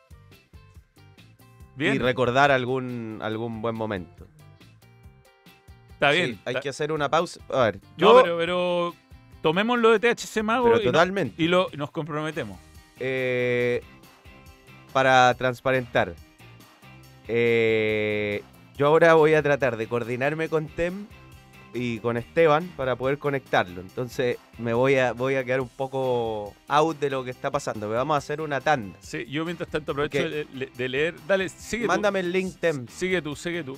[1.76, 4.28] Bien, Y recordar algún, algún buen momento.
[5.92, 6.40] está Sí, bien.
[6.46, 7.40] hay está- que hacer una pausa.
[7.50, 8.38] A ver, No, yo.
[8.38, 8.94] pero,
[9.44, 11.44] pero tomémoslo de THC Mago pero y, totalmente.
[11.44, 12.60] y lo, nos comprometemos.
[13.00, 13.82] Eh,
[14.94, 16.14] para transparentar.
[17.28, 18.42] eh,
[18.78, 21.08] yo ahora voy a tratar de coordinarme con Tem
[21.74, 23.82] y con Esteban para poder conectarlo.
[23.82, 27.88] Entonces me voy a, voy a quedar un poco out de lo que está pasando.
[27.88, 28.98] pero vamos a hacer una tanda.
[29.00, 31.16] Sí, yo mientras tanto aprovecho de, leer.
[31.28, 31.88] Dale, sigue tú.
[31.88, 32.88] Mándame el link, Tem.
[32.88, 33.78] Sigue tú, sigue tú.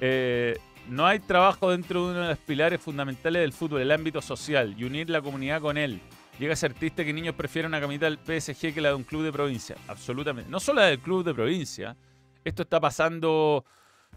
[0.00, 4.20] Eh, no hay trabajo dentro de uno de los pilares fundamentales del fútbol, el ámbito
[4.22, 6.00] social, y unir la comunidad con él.
[6.38, 9.04] Llega a ser triste que niños prefieran una camiseta del PSG que la de un
[9.04, 9.76] club de provincia.
[9.88, 10.50] Absolutamente.
[10.50, 11.96] No solo la del club de provincia.
[12.44, 13.64] Esto está pasando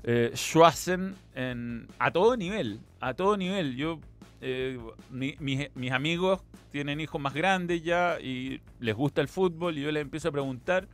[0.03, 2.79] eh, Schwarzen en, a todo nivel.
[2.99, 3.75] A todo nivel.
[3.75, 3.99] Yo,
[4.41, 4.79] eh,
[5.11, 9.81] mi- mis, mis amigos tienen hijos más grandes ya y les gusta el fútbol y
[9.83, 10.87] yo les empiezo a preguntar.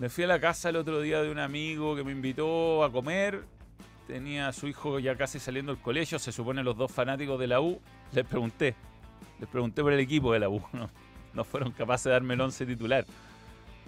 [0.00, 2.90] Me fui a la casa el otro día de un amigo que me invitó a
[2.90, 3.42] comer.
[4.06, 7.46] Tenía a su hijo ya casi saliendo del colegio, se supone los dos fanáticos de
[7.46, 7.80] la U.
[8.12, 8.74] Les pregunté,
[9.40, 10.62] les pregunté por el equipo de la U.
[10.72, 10.90] No,
[11.32, 13.04] no fueron capaces de darme el once titular.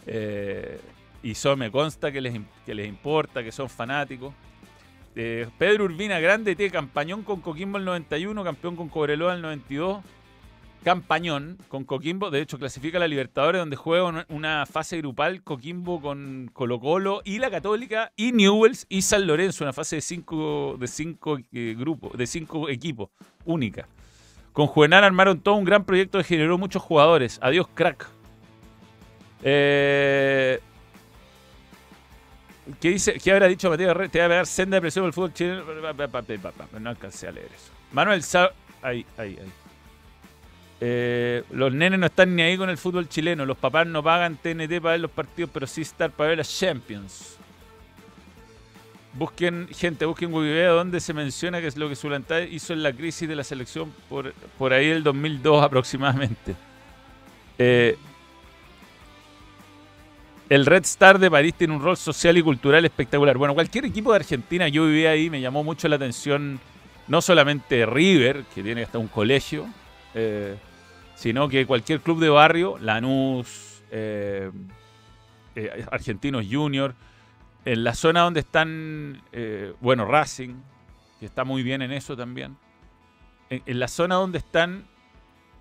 [0.07, 0.81] Eh,
[1.23, 4.33] y eso me consta que les, que les importa, que son fanáticos.
[5.15, 10.05] Eh, Pedro Urbina, grande T, campañón con Coquimbo el 91, campeón con Cobreloa el 92.
[10.87, 16.01] Campañón con Coquimbo, de hecho clasifica a la Libertadores donde juega una, fase grupal Coquimbo
[16.01, 20.77] con Colo Colo y la Católica y Newells y San Lorenzo, una fase de cinco,
[20.79, 23.09] de cinco eh, grupos, de cinco equipos,
[23.45, 23.89] única.
[24.53, 27.41] Con Juvenal armaron todo un gran proyecto que generó muchos jugadores.
[27.43, 28.09] Adiós, crack.
[29.43, 30.61] Eh,
[32.79, 34.09] ¿Qué, dice, ¿Qué habrá dicho Mateo Herrera?
[34.09, 35.65] Te va a pegar senda de presión por el fútbol chileno.
[36.79, 37.73] No alcancé a leer eso.
[37.91, 39.66] Manuel Sa Ahí, ahí, ahí.
[40.81, 43.47] Eh, los nenes no están ni ahí con el fútbol chileno.
[43.47, 46.59] Los papás no pagan TNT para ver los partidos, pero sí estar para ver las
[46.59, 47.37] Champions.
[49.15, 52.93] Busquen, gente, busquen Wikipedia donde se menciona que es lo que Zulantay hizo en la
[52.93, 56.55] crisis de la selección por, por ahí el 2002 aproximadamente.
[57.59, 57.97] Eh,
[60.51, 63.39] el Red Star de París tiene un rol social y cultural espectacular.
[63.39, 66.61] Bueno, cualquier equipo de Argentina, yo vivía ahí, me llamó mucho la atención,
[67.09, 69.67] no solamente River, que tiene hasta un colegio,
[70.15, 70.57] eh,
[71.17, 74.53] sino que cualquier club de barrio, Lanús, eh,
[75.91, 76.95] Argentinos Junior,
[77.67, 80.55] en la zona donde están, eh, bueno, Racing,
[81.19, 82.57] que está muy bien en eso también.
[83.51, 84.85] En, la zona donde están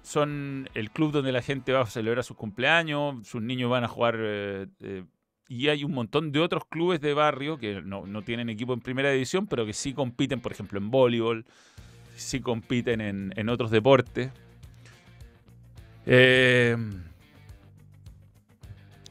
[0.04, 3.88] son el club donde la gente va a celebrar su cumpleaños, sus niños van a
[3.88, 5.04] jugar eh, eh,
[5.48, 9.12] y hay un montón de otros clubes de barrio que no, tienen equipo en primera
[9.12, 11.46] división, pero que sí compiten, por ejemplo, en voleibol,
[12.16, 14.32] sí compiten en, en otros deportes.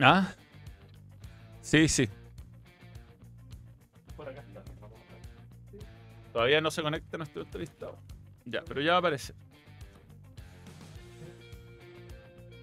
[0.01, 0.33] Ah,
[1.61, 2.09] sí, sí.
[6.33, 7.97] Todavía no se conecta nuestro entrevistado.
[8.45, 9.37] Ya, pero ya va a aparecer.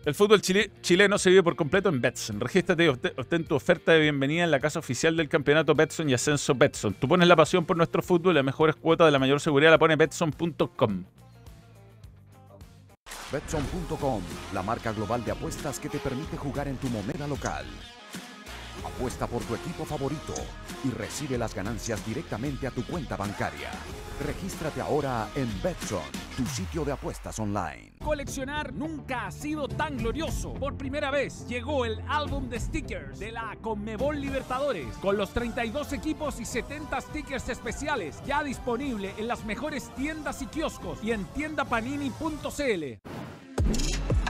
[0.04, 2.40] El fútbol chileno se vive por completo en Betson.
[2.40, 6.14] Regístrate y obtén tu oferta de bienvenida en la casa oficial del campeonato Betson y
[6.14, 6.96] Ascenso Betson.
[6.96, 9.78] Tú pones la pasión por nuestro fútbol las mejores cuotas de la mayor seguridad la
[9.78, 11.06] pone Betson.com.
[13.32, 14.22] Betson.com,
[14.54, 17.66] la marca global de apuestas que te permite jugar en tu moneda local.
[18.86, 20.34] Apuesta por tu equipo favorito
[20.84, 23.70] y recibe las ganancias directamente a tu cuenta bancaria.
[24.26, 26.02] Regístrate ahora en Betson,
[26.36, 27.94] tu sitio de apuestas online.
[28.04, 30.54] Coleccionar nunca ha sido tan glorioso.
[30.56, 35.94] Por primera vez llegó el álbum de stickers de la Conmebol Libertadores con los 32
[35.94, 41.26] equipos y 70 stickers especiales ya disponible en las mejores tiendas y kioscos y en
[41.26, 43.11] tiendapanini.cl.
[43.68, 44.21] Betson.com,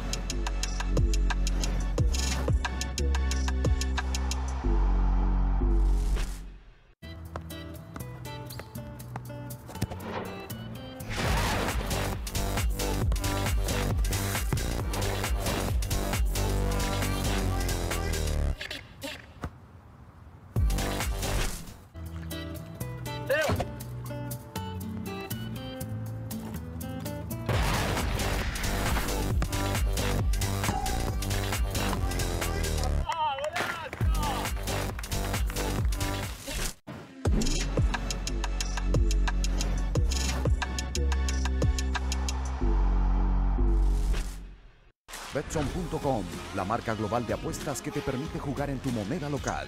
[46.55, 49.67] la marca global de apuestas que te permite jugar en tu moneda local.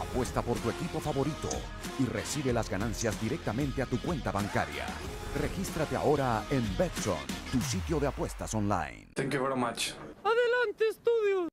[0.00, 1.48] Apuesta por tu equipo favorito
[1.98, 4.84] y recibe las ganancias directamente a tu cuenta bancaria.
[5.40, 7.18] Regístrate ahora en Betson,
[7.50, 9.08] tu sitio de apuestas online.
[9.14, 9.92] Thank you very much.
[10.22, 11.48] Adelante, estudio.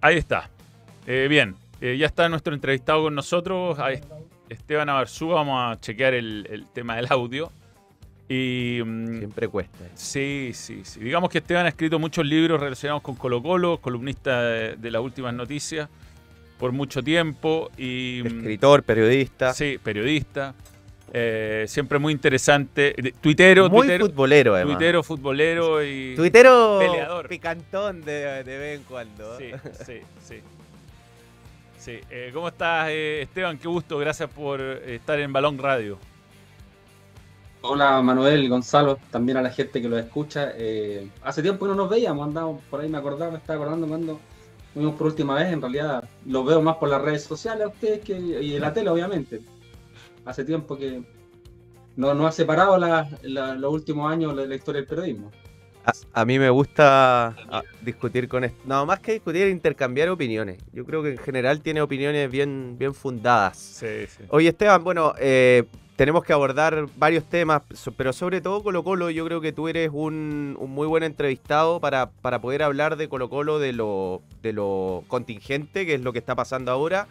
[0.00, 0.48] Ahí está.
[1.06, 3.78] Eh, bien, eh, ya está nuestro entrevistado con nosotros,
[4.48, 5.34] Esteban Avarzúa.
[5.34, 7.52] Vamos a chequear el tema del audio.
[8.30, 8.80] Y,
[9.18, 9.86] Siempre cuesta.
[9.94, 11.00] Sí, sí, sí.
[11.00, 15.34] Digamos que Esteban ha escrito muchos libros relacionados con Colo Colo, columnista de, las últimas
[15.34, 15.88] noticias
[16.56, 17.72] por mucho tiempo.
[17.76, 19.52] Y, mm, Escritor, periodista.
[19.52, 20.54] Sí, periodista.
[21.12, 22.94] Eh, siempre muy interesante.
[23.20, 24.76] Tuitero, muy futbolero, además.
[24.76, 26.14] Tuitero, futbolero y.
[26.14, 27.26] Tuitero peleador.
[27.26, 29.38] picantón de, de vez en cuando.
[29.38, 29.50] Sí,
[29.84, 30.36] sí, sí.
[31.78, 32.00] sí.
[32.08, 33.58] Eh, ¿Cómo estás, eh, Esteban?
[33.58, 33.98] Qué gusto.
[33.98, 35.98] Gracias por estar en Balón Radio.
[37.62, 40.52] Hola Manuel, Gonzalo, también a la gente que lo escucha.
[40.56, 43.86] Eh, hace tiempo que no nos veíamos, andamos por ahí, me acordaba, me estaba acordando
[43.86, 44.18] cuando
[44.72, 45.52] fuimos por última vez.
[45.52, 48.72] En realidad los veo más por las redes sociales a ustedes que, y en la
[48.72, 49.42] tele, obviamente.
[50.24, 51.02] Hace tiempo que
[51.96, 55.30] no nos ha separado los últimos años la, la historia del periodismo.
[56.12, 58.58] A, mí me gusta ah, discutir con esto.
[58.64, 60.62] No, más que discutir, intercambiar opiniones.
[60.72, 63.58] Yo creo que en general tiene opiniones bien, bien fundadas.
[63.58, 64.24] Sí, sí.
[64.28, 65.64] Oye, Esteban, bueno, eh,
[66.00, 67.60] tenemos que abordar varios temas,
[67.94, 72.08] pero sobre todo Colo Colo, yo creo que tú eres un, muy buen entrevistado para,
[72.08, 76.18] para, poder hablar de Colo Colo, de lo, de lo contingente, que es lo que
[76.18, 77.06] está pasando ahora,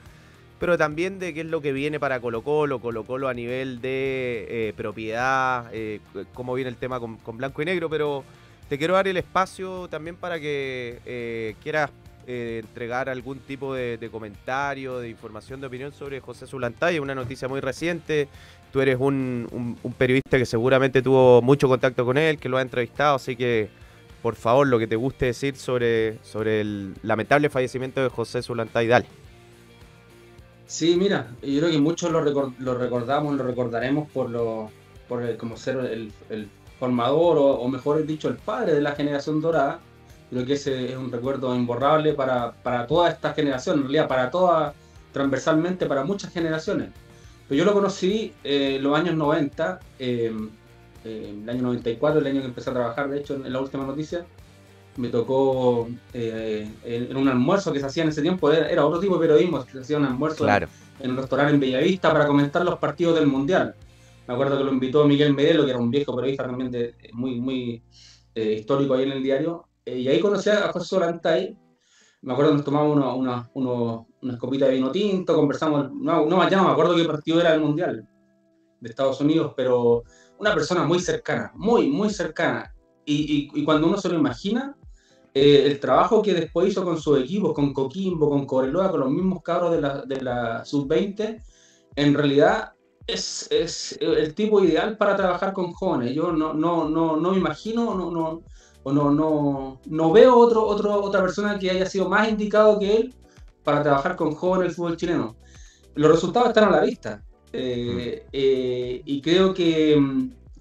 [0.60, 3.80] pero también de qué es lo que viene para Colo Colo, Colo Colo a nivel
[3.80, 6.00] de eh, propiedad, eh,
[6.34, 8.24] cómo viene el tema con, blanco y negro, pero
[8.70, 11.92] te quiero dar el espacio también para que eh, quieras
[12.26, 17.48] entregar algún tipo de, de, comentario, de información, de opinión sobre José Zulantay, una noticia
[17.48, 18.28] muy reciente,
[18.72, 23.16] tú eres un, periodista que seguramente tuvo mucho contacto con él, que lo ha entrevistado,
[23.16, 23.70] así que
[24.22, 28.88] por favor, lo que te guste decir sobre, sobre el lamentable fallecimiento de José Zulantay.
[28.88, 29.06] Dale.
[30.68, 34.70] Sí, mira, yo creo que muchos lo, recor- lo recordamos, lo recordaremos por lo,
[35.08, 36.12] por el- como ser el,
[36.80, 39.80] formador o, o mejor dicho el padre de la generación dorada.
[40.30, 44.30] Creo que ese es un recuerdo imborrable para, para toda esta generación, en realidad para
[44.30, 44.74] toda,
[45.12, 46.90] transversalmente para muchas generaciones.
[47.50, 50.32] Pero yo lo conocí eh, en los años 90, eh,
[51.04, 53.60] eh, el año 94, el año que empecé a trabajar, de hecho, en, en la
[53.60, 54.26] última noticia.
[54.98, 58.86] Me tocó eh, en, en un almuerzo que se hacía en ese tiempo, era, era
[58.86, 60.68] otro tipo de periodismo, se hacía un almuerzo Claro.
[61.00, 63.76] en un restaurante en Bellavista para comentar los partidos del Mundial.
[64.28, 67.40] Me acuerdo que lo invitó Miguel Medelo, que era un viejo periodista también de, muy,
[67.40, 67.82] muy
[68.36, 69.66] eh, histórico ahí en el diario.
[69.86, 71.58] Y ahí conocí a José Solantay.
[72.22, 75.92] Me acuerdo que nos tomamos uno- uno- uno- unas de vino tinto, conversamos.
[75.94, 78.08] No, no, ya no me acuerdo qué partido era el Mundial
[78.82, 80.04] de Estados Unidos, pero
[80.38, 82.74] una persona muy cercana, muy, muy cercana.
[83.06, 84.76] Y, y- y cuando uno se lo imagina,
[85.34, 89.12] eh, el trabajo que después hizo con sus equipos, con Coquimbo, con Cobreloa, con los
[89.12, 91.42] mismos cabros de la, de la sub-20,
[91.96, 92.74] en realidad
[93.08, 96.14] es, es el tipo ideal para trabajar con jóvenes.
[96.14, 98.42] Yo no, no, no, no me imagino, no, no,
[98.90, 102.96] o no, no, no veo otro, otro, otra persona que haya sido más indicado que
[102.98, 103.16] él
[103.64, 105.36] para trabajar con jóvenes del fútbol chileno.
[105.96, 107.24] Los resultados están a la vista.
[107.52, 109.98] eh, eh, y creo que,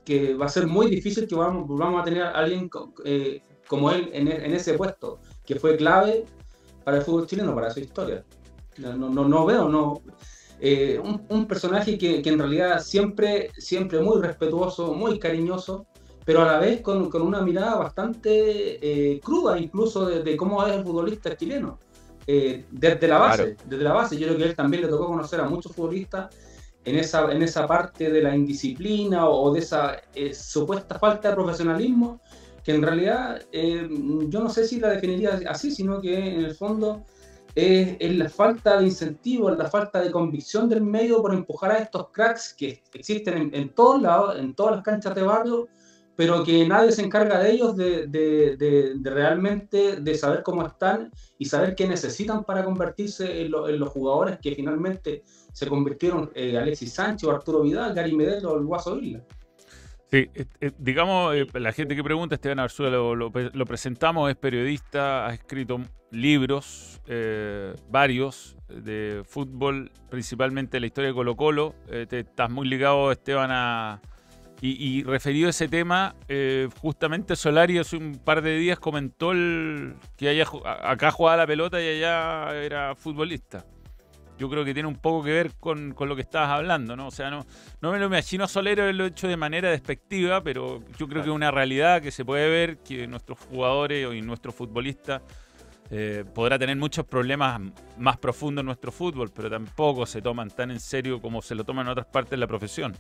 [0.04, 2.70] que va a ser muy difícil que vamos, volvamos a tener a alguien
[3.04, 6.24] eh, como él en, e- en ese puesto, que fue clave
[6.84, 8.24] para el fútbol chileno, para su historia.
[8.78, 10.00] No, no, no, veo, no.
[11.02, 15.86] un, un personaje que, que en realidad siempre, siempre muy respetuoso, muy cariñoso,
[16.28, 18.28] pero a la vez con, con una mirada bastante
[18.82, 21.78] eh, cruda incluso de, de cómo es el futbolista chileno.
[22.26, 23.70] Eh, desde la base, Claro.
[23.70, 26.28] desde la base, yo creo que a él también le tocó conocer a muchos futbolistas
[26.84, 31.34] en esa, en esa parte de la indisciplina o, de esa eh, supuesta falta de
[31.34, 32.20] profesionalismo,
[32.62, 33.40] que en realidad
[34.28, 37.04] yo no sé si la definiría así, sino que en el fondo
[37.54, 41.70] es, es la falta de incentivo, es la falta de convicción del medio por empujar
[41.70, 45.68] a estos cracks que existen en, en todos lados, en todas las canchas de barrio,
[46.18, 51.12] pero que nadie se encarga de ellos de, de- de- realmente de saber cómo están
[51.38, 56.28] y saber qué necesitan para convertirse en, lo- en los jugadores que finalmente se convirtieron
[56.34, 59.22] eh, Alexis Sánchez, Arturo Vidal, Gary Medel o el Guaso Isla.
[60.10, 63.64] Sí, eh, eh, digamos, eh, la gente que pregunta, Esteban Arzúa lo, lo pre- lo
[63.64, 65.78] presentamos, es periodista, ha escrito
[66.10, 67.00] libros,
[67.90, 71.76] varios, de fútbol, principalmente la historia de Colo Colo.
[71.88, 74.00] Estás muy ligado, Esteban, a...
[74.60, 79.30] Y, y referido a ese tema, eh, justamente Solari hace un par de días comentó
[79.30, 80.46] el, que allá,
[80.82, 83.64] acá jugaba la pelota y allá era futbolista.
[84.36, 87.08] Yo creo que tiene un poco que ver con, con lo que estabas hablando, ¿no?
[87.08, 87.44] O sea, no,
[87.80, 91.28] no me lo imagino a Solero haberlo hecho de manera despectiva, pero yo creo que
[91.28, 95.22] es una realidad que se puede ver que nuestros jugadores y nuestros futbolistas
[95.90, 97.60] eh, podrá tener muchos problemas
[97.96, 101.64] más profundos en nuestro fútbol, pero tampoco se toman tan en serio como se lo
[101.64, 102.94] toman en otras partes de la profesión.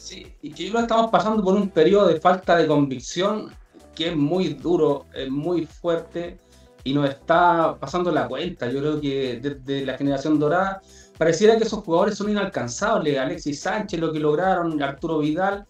[0.00, 3.50] Sí, y que lo estamos pasando por un periodo de falta de convicción
[3.94, 6.38] que es muy duro, es muy fuerte
[6.84, 8.70] y nos está pasando la cuenta.
[8.70, 10.80] Yo creo que desde la generación dorada
[11.18, 13.18] pareciera que esos jugadores son inalcanzables.
[13.18, 15.66] Alexis Sánchez, lo que lograron, Arturo Vidal,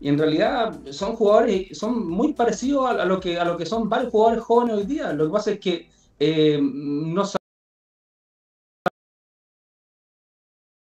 [0.00, 3.66] y en realidad son jugadores, son muy parecidos a, a lo que a lo que
[3.66, 5.12] son varios jugadores jóvenes hoy día.
[5.12, 7.22] Lo que pasa es que eh, no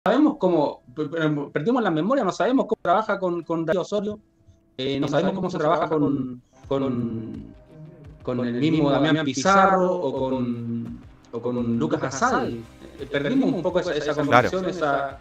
[0.07, 1.09] sabemos cómo, per-
[1.51, 4.19] perdimos la memoria, no sabemos cómo trabaja con, con Darío Osorio,
[4.77, 7.55] eh, no sabemos cómo se trabaja con, con,
[8.23, 10.99] con el mismo Damián Pizarro o con,
[11.33, 12.63] o con Lucas Asadi.
[13.01, 15.19] Eh, Perdimos un poco esa, esa convicción, esa,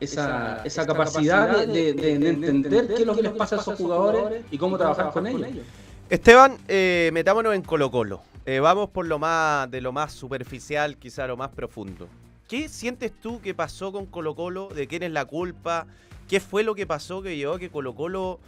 [0.00, 3.78] esa, esa capacidad de, de- de entender qué es lo que les pasa a esos
[3.78, 5.64] jugadores y cómo trabajar con ellos.
[6.10, 8.20] Esteban, eh, metámonos en Colo Colo.
[8.44, 12.06] Eh, vamos por lo más, de lo más superficial, quizá lo más profundo.
[12.50, 14.70] ¿Qué sientes tú que pasó con Colo Colo?
[14.74, 15.86] ¿De quién es la culpa?
[16.28, 18.40] ¿Qué fue lo que pasó que llevó a que Colo Colo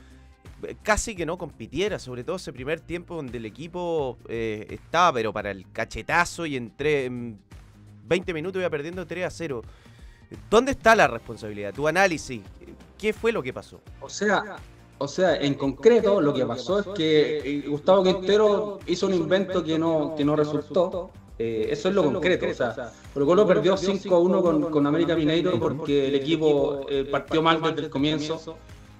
[0.65, 2.01] eh, casi que no compitiera?
[2.01, 6.57] Sobre todo ese primer tiempo donde el equipo eh, estaba, pero para el cachetazo y
[6.57, 7.39] en, tre- en
[8.09, 9.63] 20 minutos iba perdiendo 3 a 0.
[10.51, 11.73] ¿Dónde está la responsabilidad?
[11.73, 12.41] Tu análisis.
[12.99, 13.81] ¿Qué fue lo que pasó?
[14.01, 14.57] O sea,
[14.99, 19.63] o sea, en concreto lo que pasó es que eh, Gustavo Quintero hizo un invento
[19.63, 21.11] que no, que no resultó.
[21.39, 22.47] Eh, eso es lo concreto.
[22.47, 22.75] O sea,
[23.15, 27.87] Colo Colo perdió 5-1 con, con América Mineiro porque el equipo eh, partió mal desde
[27.87, 28.59] el comienzo.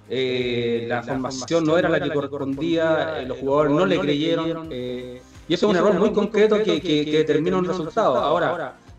[0.09, 4.67] Eh, la formación no era la que correspondía, eh, los jugadores no le creyeron.
[4.71, 8.17] eh, y eso es un error muy concreto que, que, que determina un resultado.
[8.17, 8.49] Ahora,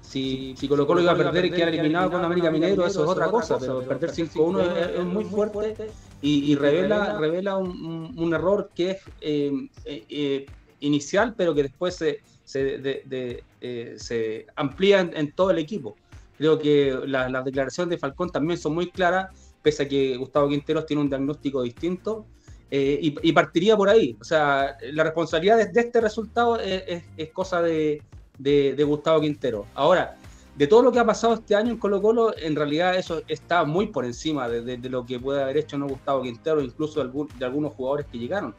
[0.01, 3.11] si, si Colo Colo iba a perder y quedar eliminado con América Mineiro, eso es
[3.11, 5.77] otra cosa, pero perder 5-1 es, es muy fuerte
[6.23, 9.53] y, y revela, revela un, un- un error que es eh,
[9.85, 10.47] eh, eh,
[10.81, 13.97] inicial, pero que después se, se, de- eh,
[14.57, 15.97] amplía en, todo el equipo.
[16.39, 19.31] Creo que la- las declaraciones de Falcón también son muy claras,
[19.63, 22.27] pese a que Gustavo Quinteros tiene un diagnóstico distinto.
[22.71, 24.17] eh, y, y partiría por ahí.
[24.21, 28.03] O sea, la responsabilidad de, este resultado es, es- es cosa de,
[28.39, 29.67] de- Gustavo Quintero.
[29.75, 30.17] Ahora,
[30.57, 33.65] de todo lo que ha pasado este año en Colo Colo, en realidad eso está
[33.65, 37.75] muy por encima de, lo que puede haber hecho no Gustavo Quintero, incluso de algunos
[37.75, 38.55] jugadores que llegaron.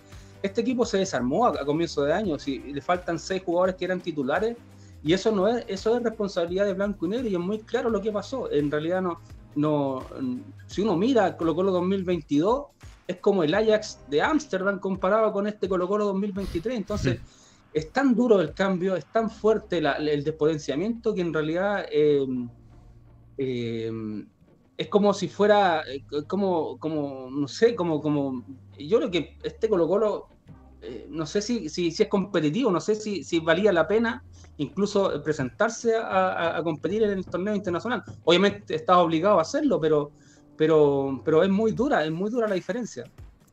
[0.45, 3.85] Este equipo se desarmó a, a comienzo de año, si le faltan seis jugadores que
[3.85, 4.57] eran titulares,
[5.01, 7.89] y eso no es, eso es responsabilidad de Blanco y Negro, y es muy claro
[7.89, 8.51] lo que pasó.
[8.51, 9.19] En realidad no,
[9.55, 10.07] no,
[10.67, 12.65] si uno mira Colo Colo 2022,
[13.07, 16.75] es como el Ajax de Ámsterdam comparado con este Colo Colo 2023.
[16.77, 17.21] Entonces,
[17.71, 22.25] es tan duro el cambio, es tan fuerte la- el despotenciamiento que en realidad eh,
[23.37, 23.91] eh,
[24.77, 28.43] es como si fuera, eh, como, como, no sé, como, como,
[28.77, 30.27] yo creo que este Colo Colo,
[30.81, 34.23] eh, no sé si, si, si es competitivo, no sé si, si valía la pena
[34.57, 36.01] incluso presentarse a,
[36.31, 38.03] a- a competir en el torneo internacional.
[38.23, 40.11] Obviamente estás obligado a hacerlo, pero,
[40.57, 43.03] pero, pero es muy dura, es muy dura la diferencia.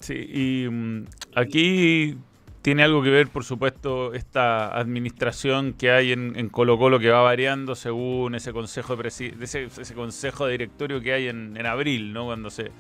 [0.01, 1.05] Sí, y mm,
[1.35, 2.17] aquí
[2.63, 7.21] tiene algo que ver, por supuesto, esta administración que hay en, Colo Colo que va
[7.21, 12.27] variando según ese consejo de, ese, consejo de directorio que hay en, abril, ¿no?
[12.27, 12.71] Cuando se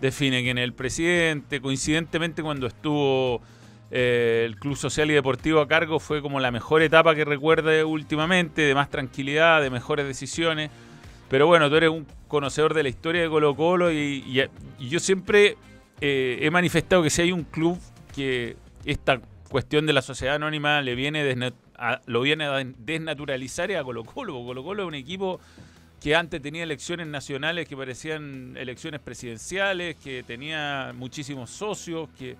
[0.00, 1.60] define quién es el presidente.
[1.60, 3.40] Coincidentemente, cuando estuvo
[3.92, 7.84] eh, el Club Social y Deportivo a cargo, fue como la mejor etapa que recuerde
[7.84, 10.70] últimamente, de más tranquilidad, de mejores decisiones.
[11.28, 14.42] Pero bueno, tú eres un conocedor de la historia de Colo Colo y
[14.80, 15.56] yo siempre
[16.00, 17.78] eh, he manifestado que si hay un club
[18.14, 21.52] que esta cuestión de la sociedad anónima le viene
[22.06, 24.34] lo viene a desnaturalizar es a Colo Colo.
[24.44, 25.40] Colo Colo es un equipo
[26.00, 32.36] que antes tenía elecciones nacionales que parecían elecciones presidenciales, que tenía muchísimos socios, que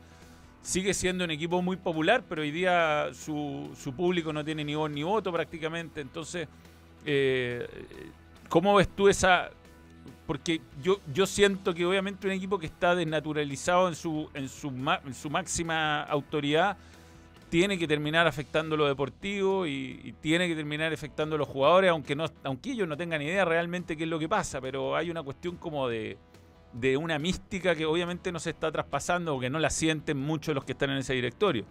[0.62, 4.74] sigue siendo un equipo muy popular, pero hoy día su, su público no tiene ni
[4.74, 6.00] voz ni voto prácticamente.
[6.00, 6.48] Entonces,
[7.04, 7.66] eh,
[8.48, 9.50] ¿cómo ves tú esa,
[10.26, 14.68] porque yo, yo siento que obviamente un equipo que está desnaturalizado en su, en su,
[14.68, 16.76] en su máxima autoridad
[17.48, 21.90] tiene que terminar afectando lo deportivo y, y tiene que terminar afectando a los jugadores,
[21.90, 25.10] aunque no, aunque ellos no tengan idea realmente qué es lo que pasa, pero hay
[25.10, 26.16] una cuestión como de,
[26.72, 30.54] de una mística que obviamente no se está traspasando o que no la sienten muchos
[30.54, 31.64] los que están en ese directorio.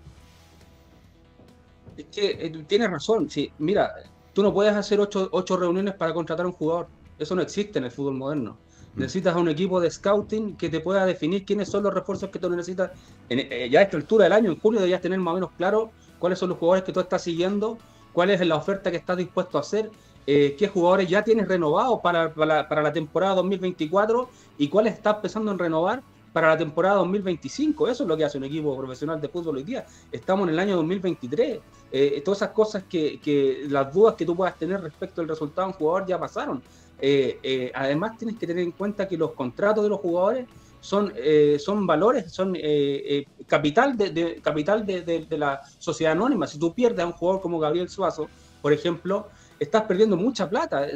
[1.96, 3.30] Es que eh, tienes razón.
[3.30, 3.94] Sí, mira,
[4.34, 6.88] tú no puedes hacer ocho, ocho reuniones para contratar a un jugador.
[7.20, 8.62] Eso no existe en el fútbol moderno.
[8.96, 12.40] Necesitas a un equipo de scouting que te pueda definir quiénes son los refuerzos que
[12.40, 12.92] tú necesitas.
[13.28, 15.52] En- eh, ya a esta altura del año, en julio, deberías tener más o menos
[15.56, 19.18] claro cuáles son los jugadores que tú estás siguiendo, cuál es la oferta que estás
[19.18, 19.94] dispuesto a hacer,
[20.26, 25.18] eh, qué jugadores ya tienes renovados para, para, para la temporada 2024 y cuáles estás
[25.22, 27.88] pensando en renovar para la temporada 2025.
[27.88, 29.86] Eso es lo que hace un equipo profesional de fútbol hoy día.
[30.12, 31.62] Estamos en el año 2023.
[31.90, 35.68] Eh, todas esas cosas que, que las dudas que tú puedas tener respecto al resultado
[35.68, 36.64] de un jugador ya pasaron.
[37.02, 40.46] Eh, eh, además, tienes que tener en cuenta que los contratos de los jugadores
[40.80, 45.60] son, eh, son valores, son eh, eh, capital, de, de- capital de, de- de la
[45.80, 46.48] sociedad anónima.
[46.48, 48.28] Si tú pierdes a un jugador como Gabriel Suazo,
[48.62, 50.88] por ejemplo, estás perdiendo mucha plata,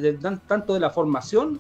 [0.48, 1.60] tanto de la formación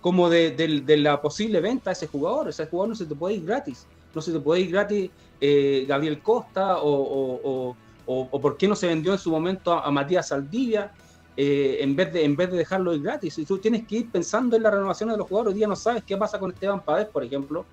[0.00, 0.54] como de,
[0.98, 2.48] la posible venta de ese jugador.
[2.48, 3.88] Ese jugador no se te puede ir gratis.
[4.14, 5.10] No se te puede ir gratis
[5.40, 9.72] eh, Gabriel Costa o- o- o- o por qué no se vendió en su momento
[9.72, 10.90] a, a Matías Saldivia
[11.36, 13.38] eh, en, vez de, en vez de dejarlo ir gratis.
[13.38, 15.52] Y tú tienes que ir pensando en la renovación de los jugadores.
[15.52, 17.64] Hoy día no sabes qué pasa con Esteban Pavés, por ejemplo.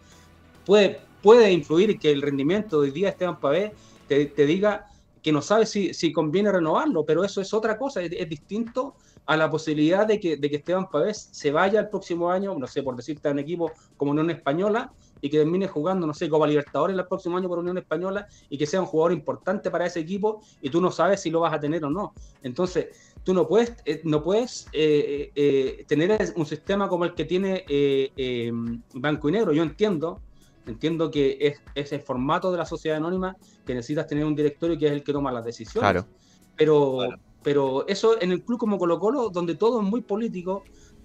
[0.65, 3.71] Puede, puede influir que el rendimiento de hoy día Esteban Pavés
[4.07, 4.87] te, te diga
[5.21, 8.95] que no sabe si, si conviene renovarlo, pero eso es otra cosa, es, es distinto
[9.25, 12.65] a la posibilidad de que, de que Esteban Pavés se vaya el próximo año, no
[12.65, 16.29] sé, por decirte a un equipo como Unión Española, y que termine jugando, no sé,
[16.29, 19.85] Copa Libertadores el próximo año por Unión Española, y que sea un jugador importante para
[19.85, 22.13] ese equipo, y tú no sabes si lo vas a tener o no.
[22.41, 27.25] Entonces, tú no puedes, eh, no puedes eh, eh, tener un sistema como el que
[27.25, 28.49] tiene eh, eh,
[28.93, 29.51] Blanco y Negro.
[29.51, 30.21] Yo entiendo,
[30.65, 34.77] entiendo que es, es el formato de la sociedad anónima que necesitas tener un directorio
[34.77, 35.91] que es el que toma las decisiones.
[35.91, 36.07] Claro.
[36.55, 36.99] Pero,
[37.43, 40.63] pero eso en el club como Colo Colo, donde todo es muy político,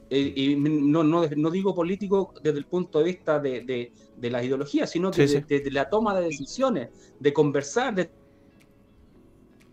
[0.08, 4.30] eh, y no, no, no digo político desde el punto de vista de, de, de
[4.30, 5.46] la ideología, sino que Sí, de, sí.
[5.48, 8.08] de- de la toma de decisiones, de conversar, de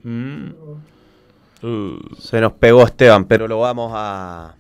[0.02, 0.52] Mm.
[1.62, 2.16] Uh.
[2.18, 4.55] Se nos pegó Esteban, pero lo vamos a.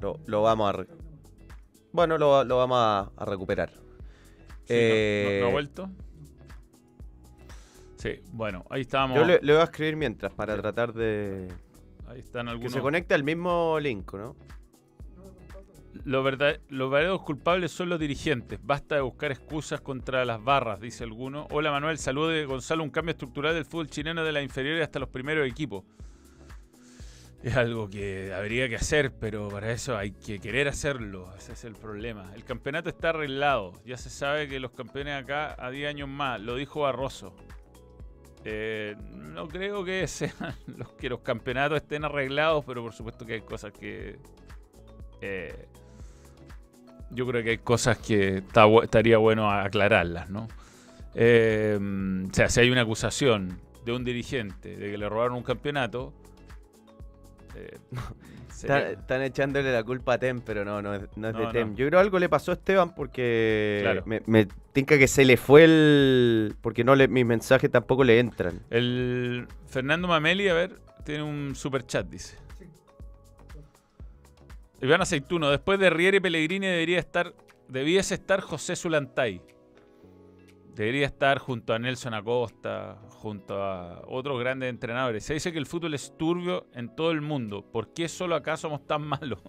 [0.00, 0.84] Lo, lo vamos a.
[1.92, 3.70] Bueno, lo, lo vamos a, a recuperar.
[3.70, 5.90] Sí, no- Eh, no, no ha vuelto?
[7.96, 9.16] Sí, bueno, ahí estábamos.
[9.18, 11.48] Yo le, le voy a escribir mientras para tratar de.
[12.08, 12.72] Ahí están Que algunos.
[12.72, 14.36] se conecte al mismo link, ¿no?
[16.04, 18.58] Lo verdad, los verdaderos culpables son los dirigentes.
[18.62, 21.46] Basta de buscar excusas contra las barras, dice alguno.
[21.50, 22.82] Hola Manuel, saludo de Gonzalo.
[22.84, 25.84] Un cambio estructural del fútbol chileno de la inferiores hasta los primeros equipos.
[27.42, 31.32] Es algo que habría que hacer, pero para eso hay que querer hacerlo.
[31.38, 32.30] Ese es el problema.
[32.34, 33.72] El campeonato está arreglado.
[33.86, 36.38] Ya se sabe que los campeones acá a 10 años más.
[36.40, 37.34] Lo dijo Barroso.
[38.44, 43.34] Eh, no creo que sean los que los campeonatos estén arreglados, pero por supuesto que
[43.34, 44.18] hay cosas que.
[45.22, 45.66] eh,
[47.10, 48.42] yo creo que hay cosas que
[48.82, 50.46] estaría bueno aclararlas, ¿no?
[51.14, 51.76] Eh,
[52.30, 56.12] o sea, si hay una acusación de un dirigente de que le robaron un campeonato.
[57.54, 57.78] Eh,
[58.50, 61.46] Están, están echándole la culpa a Tem, pero no, no es, no es No, de
[61.46, 61.52] no.
[61.52, 61.74] Tem.
[61.76, 64.02] Yo creo algo le pasó a Esteban porque Claro.
[64.04, 66.54] me, me tinca que se le fue el...
[66.60, 68.60] Porque no le, mis mensajes tampoco le entran.
[68.68, 72.36] El Fernando Mameli, a ver, tiene un super chat, dice.
[74.82, 77.34] Iván Aceituno, después de Riera y Pellegrini debería estar,
[77.68, 79.40] debiese estar José Zulantay.
[80.74, 85.24] Debería estar junto a Nelson Acosta, junto a otros grandes entrenadores.
[85.24, 87.62] Se dice que el fútbol es turbio en todo el mundo.
[87.70, 89.40] ¿Por qué solo acá somos tan malos?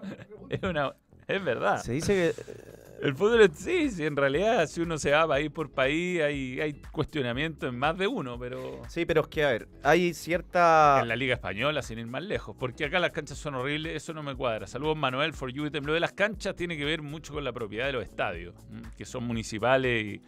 [0.48, 0.94] es, una,
[1.26, 1.82] es verdad.
[1.82, 2.74] Se dice que...
[3.02, 6.60] El fútbol es, sí, sí, en realidad, si uno se va país por país, hay,
[6.60, 11.00] hay cuestionamiento en más de uno, pero Sí, pero es que, a ver, hay cierta...
[11.02, 14.14] en la Liga Española, sin ir más lejos, porque acá las canchas son horribles, eso
[14.14, 14.66] no me cuadra.
[14.66, 15.64] Saludos, Manuel, for you.
[15.64, 18.54] Lo de las canchas tiene que ver mucho con la propiedad de los estadios,
[18.96, 20.22] que son municipales y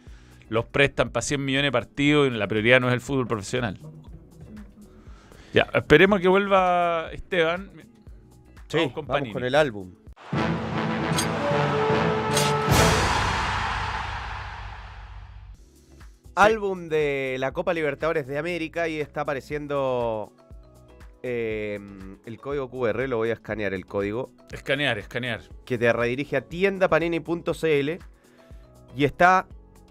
[0.49, 3.77] los prestan para 100 millones de partidos y la prioridad no es el fútbol profesional.
[5.53, 7.71] Ya, esperemos que vuelva Esteban.
[8.67, 9.91] Sí, Vamos con vamos con el álbum.
[16.35, 20.31] Álbum de la Copa Libertadores de América y está apareciendo
[21.23, 21.79] eh,
[22.25, 25.41] el código QR, lo voy a escanear el código, Escanear, escanear.
[25.65, 27.89] que te redirige a tiendapanini.cl
[28.95, 29.47] y está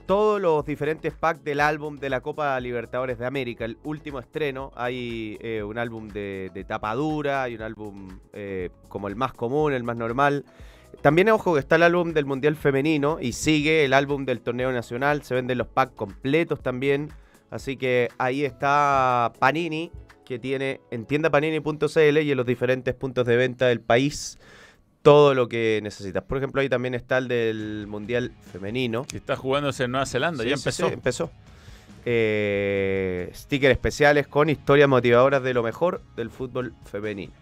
[0.07, 4.73] todos los diferentes packs del álbum de la Copa Libertadores de América, el último estreno.
[4.77, 9.33] Hay eh, un álbum de, de tapa dura, hay un álbum eh, como el más
[9.35, 10.45] común, el más normal.
[11.03, 14.73] También, ojo, que está el álbum del Mundial Femenino y sigue el álbum del Torneo
[14.73, 15.23] Nacional.
[15.23, 17.11] Se venden los packs completos también.
[17.51, 19.91] Así que ahí está Panini,
[20.25, 24.39] que tiene en tiendapanini.cl y en los diferentes puntos de venta del país
[25.07, 26.23] todo lo que necesitas.
[26.25, 29.05] Por ejemplo, ahí también está el del Mundial Femenino.
[29.05, 30.89] Que está jugándose en Nueva Zelanda, Sí, ya empezó.
[30.89, 31.31] sí, empezó.
[32.05, 37.33] Eh, stickers especiales con historias motivadoras de lo mejor del fútbol femenino.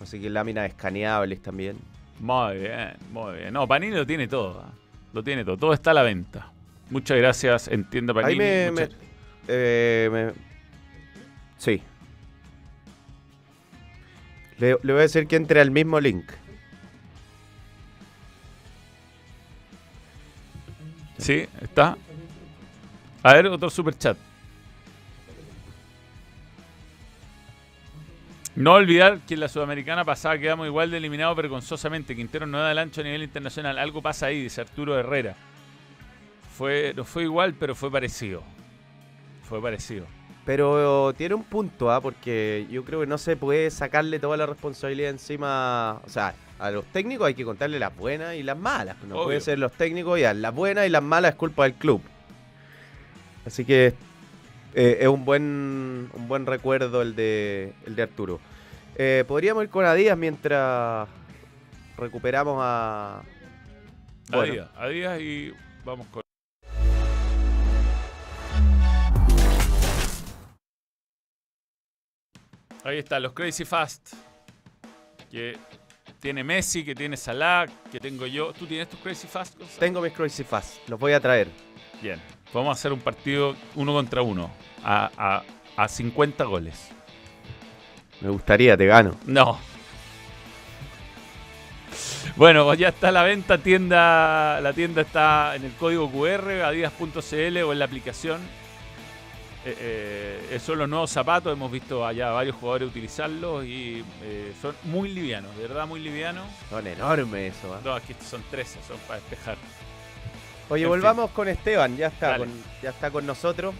[0.00, 1.76] Así que láminas escaneables también.
[2.20, 3.52] Muy bien, muy bien.
[3.52, 4.60] No, Panini lo tiene todo.
[4.64, 4.72] ¿ah?
[5.12, 5.56] Lo tiene todo.
[5.56, 6.52] Todo está a la venta.
[6.90, 8.32] Muchas gracias, entienda Panini.
[8.32, 8.96] Ahí me, Muchas- me-
[9.48, 10.32] eh, me-
[11.58, 11.82] Sí.
[14.58, 16.24] Le, le voy a decir que entre al mismo link.
[21.18, 21.96] Sí, está.
[23.22, 24.16] A ver, otro super chat.
[28.54, 32.16] No olvidar que en la Sudamericana pasada quedamos igual de eliminados vergonzosamente.
[32.16, 33.78] Quintero no da el ancho a nivel internacional.
[33.78, 35.36] Algo pasa ahí, dice Arturo Herrera.
[36.56, 38.42] Fue, no fue igual, pero fue parecido.
[39.48, 40.06] Fue parecido.
[40.48, 42.00] Pero tiene un punto, ¿ah?
[42.00, 46.00] porque yo creo que no se puede sacarle toda la responsabilidad encima.
[46.06, 48.96] O sea, a los técnicos hay que contarle las buenas y las malas.
[49.06, 49.24] No Obvio.
[49.24, 50.32] puede ser los técnicos ya.
[50.32, 52.00] Las buenas y las malas es culpa del club.
[53.44, 53.92] Así que
[54.72, 58.40] eh, es un buen, un buen recuerdo el de, el de Arturo.
[58.96, 61.10] Eh, podríamos ir con Adidas mientras
[61.98, 63.20] recuperamos a.
[64.30, 65.52] Bueno, Adiós, adiós y
[65.84, 66.22] vamos con.
[72.88, 74.14] Ahí está, los Crazy Fast.
[75.30, 75.58] Que
[76.20, 78.54] tiene Messi, que tiene Salah, que tengo yo.
[78.54, 79.58] ¿Tú tienes tus Crazy Fast?
[79.58, 79.78] Gonzalo?
[79.78, 80.88] tengo mis Crazy Fast.
[80.88, 81.48] Los voy a traer.
[82.00, 82.18] Bien.
[82.54, 84.50] Vamos a hacer un partido uno contra uno.
[84.82, 85.42] A, a,
[85.76, 86.88] a 50 goles.
[88.22, 89.16] Me gustaría, te gano.
[89.26, 89.58] No.
[92.36, 96.62] Bueno, pues ya está a la venta, tienda, la tienda está en el código QR,
[96.62, 98.40] adidas.cl o en la aplicación.
[99.64, 104.74] Eh, eh, son los nuevos zapatos, hemos visto allá varios jugadores utilizarlos y eh, son
[104.84, 106.46] muy livianos, de verdad muy livianos.
[106.70, 107.78] Son enormes eso.
[107.84, 109.56] No, aquí son 13, son para despejar.
[110.70, 112.48] Oye, En volvamos con Esteban, ya está, con,
[112.82, 113.74] ya está con nosotros.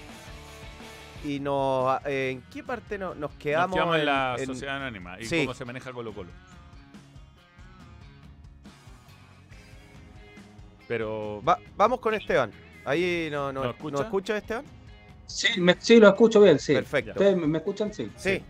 [1.25, 3.69] Y nos, eh, ¿en qué parte no- nos quedamos?
[3.71, 5.41] Nos quedamos en en- la en- sociedad anónima y Sí.
[5.45, 6.31] cómo se maneja Colo Colo.
[10.87, 12.51] Pero Va- vamos con Esteban.
[12.85, 14.65] Ahí no, no, ¿Nos ¿nos escucha Esteban?
[15.29, 16.73] Sí, me- sí, lo escucho bien, sí.
[16.75, 17.13] Perfecto.
[17.13, 17.93] ¿Ustedes me, escuchan?
[17.95, 18.11] Sí.
[18.17, 18.43] Sí.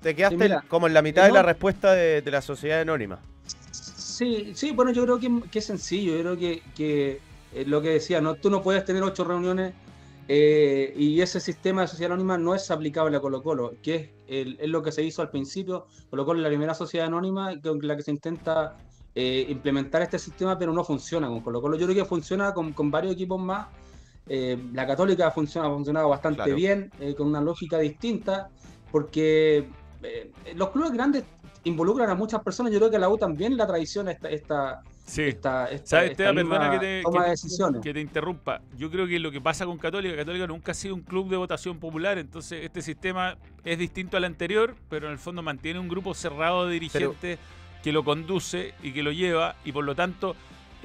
[0.00, 0.64] Te quedaste Sí, mira.
[0.68, 3.18] como en la mitad de la respuesta de, de la sociedad anónima.
[3.72, 6.12] Sí, sí, bueno, yo creo que, que es sencillo.
[6.14, 7.20] Yo creo que, que
[7.54, 9.74] eh, lo que decía, no, tú no puedes tener ocho reuniones
[10.28, 14.10] eh, y ese sistema de sociedad anónima no es aplicable a Colo Colo, que es,
[14.28, 15.86] el- es lo que se hizo al principio.
[16.10, 18.76] Colo Colo es la primera sociedad anónima con la que se intenta
[19.14, 21.76] eh, implementar este sistema, pero no funciona con Colo Colo.
[21.78, 23.66] Yo creo que funciona con, con varios equipos más.
[24.28, 26.56] Eh, la Católica funciona, ha funcionado bastante Claro.
[26.56, 28.48] bien, eh, con una lógica distinta,
[28.90, 29.68] porque
[30.02, 31.24] eh, los clubes grandes
[31.64, 32.72] involucran a muchas personas.
[32.72, 35.22] Yo creo que la U también la tradición esta, esta, Sí.
[35.22, 37.80] esta, esta, ¿Sabes, esta Perdona que te, toma que- de decisiones.
[37.82, 38.60] que te interrumpa.
[38.76, 41.36] Yo creo que lo que pasa con Católica, Católica nunca ha sido un club de
[41.36, 45.88] votación popular, entonces este sistema es distinto al anterior, pero en el fondo mantiene un
[45.88, 47.38] grupo cerrado de dirigentes
[47.82, 50.34] que lo conduce y que lo lleva, y por lo tanto,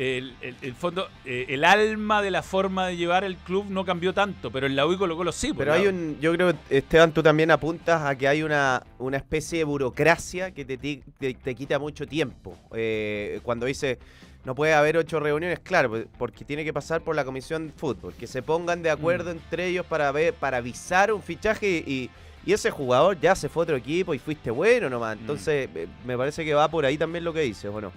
[0.01, 3.85] el, el- el fondo, eh, el alma de la forma de llevar el club no
[3.85, 5.51] cambió tanto, pero en la U y Colo Colo sí.
[5.55, 9.59] Pero hay un, yo creo, Esteban, tú también apuntas a que hay una, una especie
[9.59, 11.01] de burocracia que te, te,
[11.35, 12.57] te quita mucho tiempo.
[12.73, 13.99] Eh, cuando dice,
[14.43, 17.73] no puede haber ocho reuniones, claro, pues, porque tiene que pasar por la comisión de
[17.73, 22.09] fútbol, que se pongan de acuerdo entre ellos para ver, para avisar un fichaje y,
[22.43, 25.15] y ese jugador ya se fue a otro equipo y fuiste bueno nomás.
[25.19, 27.91] Entonces, eh, me parece que va por ahí también lo que dices, ¿o no?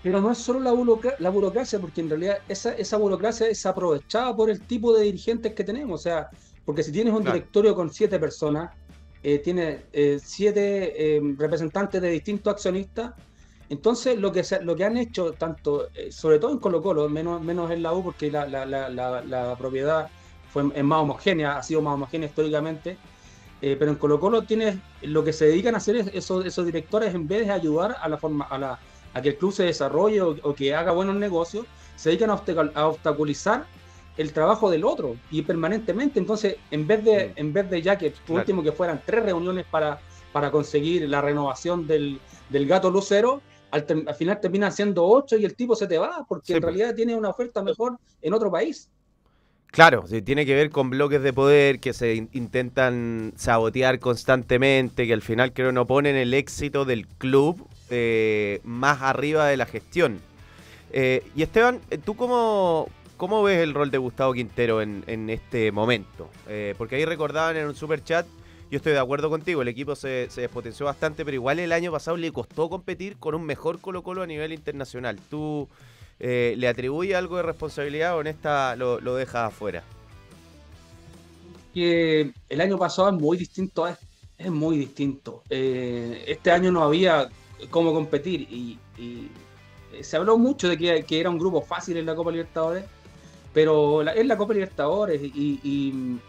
[0.00, 3.64] Pero no es solo la, buroca- la burocracia, porque en realidad esa, esa burocracia es
[3.66, 6.00] aprovechada por el tipo de dirigentes que tenemos.
[6.00, 6.28] O sea,
[6.64, 7.34] porque si tienes un Claro.
[7.34, 8.70] directorio con siete personas,
[9.22, 13.12] eh, tienes eh, siete eh, representantes de distintos accionistas,
[13.68, 17.08] entonces lo que, se- lo que han hecho, tanto, eh, sobre todo en Colo Colo,
[17.08, 20.08] menos, menos en la U, porque la, la- la- la- la propiedad
[20.46, 23.00] fue, es más homogénea, ha sido más homogénea históricamente,
[23.60, 26.64] eh, pero en Colo Colo tienes, lo que se dedican a hacer es, esos, esos
[26.66, 28.78] directores, en vez de ayudar a la forma, a la
[29.14, 32.30] a que el club se desarrolle o, o que haga buenos negocios, se dedican
[32.74, 33.66] a, obstaculizar
[34.16, 36.18] el trabajo del otro y permanentemente.
[36.18, 37.32] Entonces, en vez de, Mm.
[37.36, 38.40] en vez de ya que por Claro.
[38.40, 40.00] último que fueran tres reuniones para,
[40.32, 43.40] para conseguir la renovación del, del gato lucero,
[43.70, 46.60] al, al final terminan siendo ocho y el tipo se te va, porque Sí, en
[46.62, 46.74] pues.
[46.74, 48.88] realidad tiene una oferta mejor en otro país.
[49.70, 55.12] Claro, tiene que ver con bloques de poder que se in- intentan sabotear constantemente, que
[55.12, 60.20] al final creo no ponen el éxito del club eh, más arriba de la gestión.
[60.92, 65.72] Eh, y Esteban, eh, ¿tú cómo, cómo ves el rol de Gustavo Quintero en, este
[65.72, 66.28] momento?
[66.76, 68.26] Porque ahí recordaban en un super chat,
[68.70, 72.16] yo estoy de acuerdo contigo, el equipo se, despotenció bastante, pero igual el año pasado
[72.16, 75.18] le costó competir con un mejor Colo Colo a nivel internacional.
[75.30, 75.68] ¿Tú
[76.18, 79.82] le atribuyes algo de responsabilidad o en esta lo, lo dejas afuera?
[81.74, 83.96] el año pasado es muy distinto a
[84.38, 85.42] es muy distinto.
[85.50, 87.28] Este año no había
[87.70, 89.28] cómo competir y, eh,
[90.02, 92.84] se habló mucho de que, era un grupo fácil en la Copa Libertadores,
[93.52, 96.20] pero la- es la Copa Libertadores y,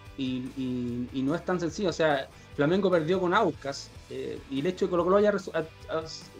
[1.14, 1.90] no es tan sencillo.
[1.90, 5.34] O sea, Flamengo perdió con Aucas eh, y el hecho de que Colo Colo haya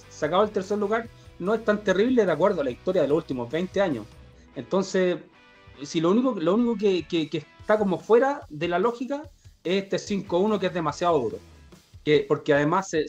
[0.10, 1.08] sacado el tercer lugar
[1.40, 4.06] no es tan terrible de acuerdo a la historia de los últimos 20 años.
[4.56, 5.18] Entonces,
[5.84, 7.30] si lo único, lo único que,
[7.60, 9.24] está como fuera de la lógica
[9.64, 11.38] es este 5-1 que es demasiado duro.
[12.04, 13.06] Que, porque además se,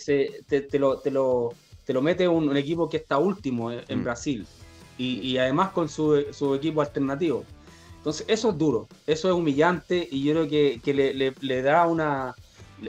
[0.46, 1.52] te, lo,
[1.90, 4.04] te lo mete un, un equipo que está último en, en Mm.
[4.04, 4.46] Brasil
[4.96, 7.42] y, y además con su, su equipo alternativo.
[7.96, 11.62] Entonces, eso es duro, eso es humillante y yo creo que, que le, le- le
[11.62, 12.32] da una,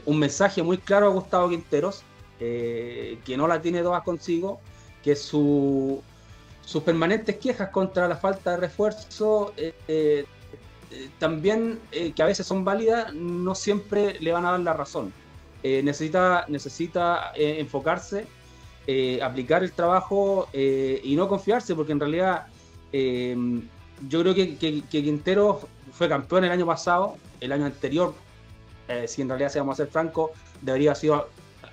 [0.05, 2.03] un mensaje muy claro a Gustavo Quinteros,
[2.39, 4.59] eh, que no la tiene todas consigo,
[5.03, 6.03] que su,
[6.63, 10.25] sus permanentes quejas contra la falta de refuerzo, eh, eh,
[11.17, 15.11] también eh, que a veces son válidas, no siempre le van a dar la razón.
[15.63, 18.25] Necesita necesita enfocarse,
[18.88, 22.47] eh, aplicar el trabajo eh, y no confiarse, porque en realidad
[22.91, 23.36] eh,
[24.09, 25.61] yo creo que, Quintero
[25.91, 28.13] fue campeón el año pasado, el año anterior,
[29.07, 30.93] si en realidad si vamos a ser francos, debería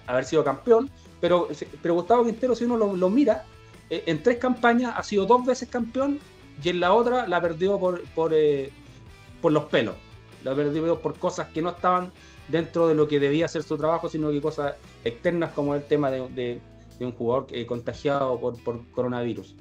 [0.07, 0.89] haber sido campeón,
[1.21, 1.49] pero,
[1.83, 3.45] Gustavo Quintero, si uno lo, mira,
[3.91, 6.21] en tres campañas ha sido dos veces campeón
[6.63, 9.97] y en la otra la perdió por, por, los pelos.
[10.45, 12.13] La perdió por cosas que no estaban
[12.47, 16.11] dentro de lo que debía ser su trabajo, sino que cosas externas como el tema
[16.11, 16.61] de-
[16.99, 19.55] de un jugador eh, contagiado por, por coronavirus.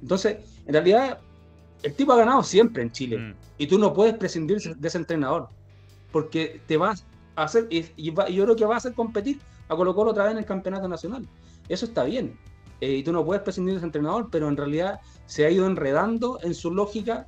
[0.00, 1.18] Entonces, en realidad,
[1.82, 3.34] el tipo ha ganado siempre en Chile Mm.
[3.58, 5.48] y tú no puedes prescindir de ese entrenador
[6.12, 7.04] porque te vas
[7.36, 9.94] a hacer y, y va- y yo creo que va a hacer competir a Colo
[9.94, 11.26] Colo otra vez en el campeonato nacional.
[11.68, 12.38] Eso está bien.
[12.80, 15.66] Eh, y tú no puedes prescindir de ese entrenador, pero en realidad se ha ido
[15.66, 17.26] enredando en su lógica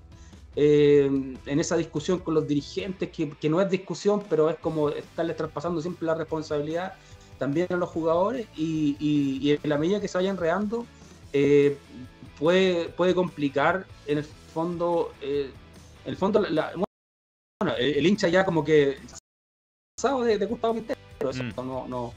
[0.54, 1.04] eh,
[1.46, 5.34] en esa discusión con los dirigentes, que, que no es discusión, pero es como estarle
[5.34, 6.94] traspasando siempre la responsabilidad
[7.38, 10.86] también a los jugadores y, y- y en la medida que se vaya enredando
[11.32, 11.76] eh,
[12.38, 15.50] puede, puede complicar en el fondo, eh,
[16.04, 18.98] en el fondo la- bueno, el, el hincha ya como que
[19.96, 20.98] pasado de, Gustavo Quintero,
[21.30, 21.52] eso Mm.
[21.56, 22.14] no, no,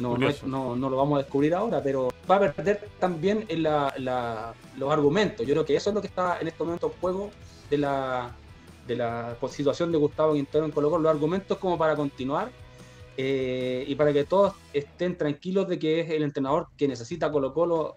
[0.00, 3.64] No, no, no, no lo vamos a descubrir ahora, pero va a perder también en
[3.64, 5.44] la- la- los argumentos.
[5.46, 7.30] Yo creo que eso es lo que está en este momento en juego
[7.68, 8.30] de la,
[8.86, 10.96] de la situación de Gustavo Quintero en Colo.
[10.96, 12.50] Los argumentos como para continuar
[13.22, 17.52] eh, y para que todos estén tranquilos de que es el entrenador que necesita Colo
[17.52, 17.94] Colo,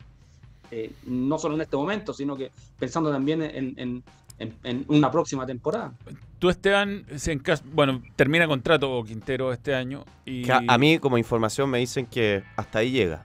[0.69, 4.03] eh, no solo en este momento, sino que pensando también en, en-
[4.39, 5.93] en- en una próxima temporada.
[6.39, 10.03] Tú, Esteban, si en caso- bueno, termina contrato Quintero este año.
[10.25, 13.23] Y, Que a, a mí, como información, me dicen que hasta ahí llega.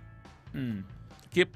[0.53, 0.81] Mm.
[1.33, 1.49] ¿Qué,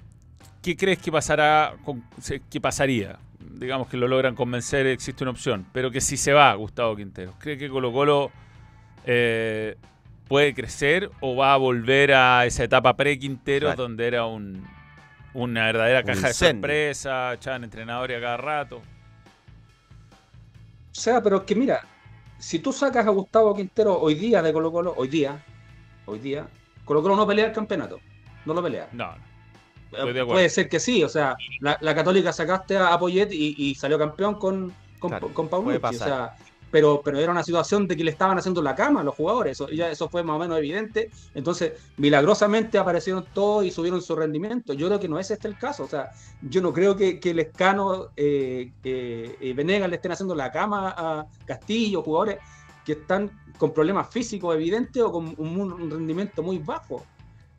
[0.60, 1.76] qué crees que pasará?
[1.84, 2.02] Con,
[2.50, 3.18] ¿Qué pasaría?
[3.38, 5.66] Digamos que lo logran convencer, existe una opción.
[5.72, 8.30] Pero que si se va Gustavo Quintero, ¿cree que Colo Colo
[9.04, 9.76] eh,
[10.28, 13.82] puede crecer o va a volver a esa etapa pre-Quintero Claro.
[13.82, 14.66] donde era un,
[15.34, 18.76] una verdadera Un caja de sorpresa, echaban entrenadores a cada rato?
[18.78, 18.82] O
[20.94, 21.86] sea, pero es que mira,
[22.38, 25.42] si tú sacas a Gustavo Quintero hoy día de Colo Colo, hoy día,
[26.04, 26.46] hoy día,
[26.84, 28.00] Colo Colo no pelea el campeonato,
[28.44, 28.88] no lo pelea.
[28.92, 29.32] No, no.
[29.92, 30.24] Eh.
[30.24, 33.98] Puede ser que sí, o sea, la, la Católica sacaste a Poyet y, y salió
[33.98, 36.36] campeón con, con, Claro, con puede Paulucci, o sea,
[36.72, 39.52] pero, pero era una situación de que le estaban haciendo la cama a los jugadores,
[39.52, 44.72] eso, eso fue más o menos evidente, entonces milagrosamente aparecieron todos y subieron su rendimiento,
[44.72, 46.10] yo creo que no es este el caso, o sea,
[46.40, 51.26] yo no creo que, que Lescano, eh, eh, Venegas le estén haciendo la cama a
[51.44, 52.38] Castillo, jugadores
[52.86, 57.04] que están con problemas físicos evidentes o con un, un rendimiento muy bajo.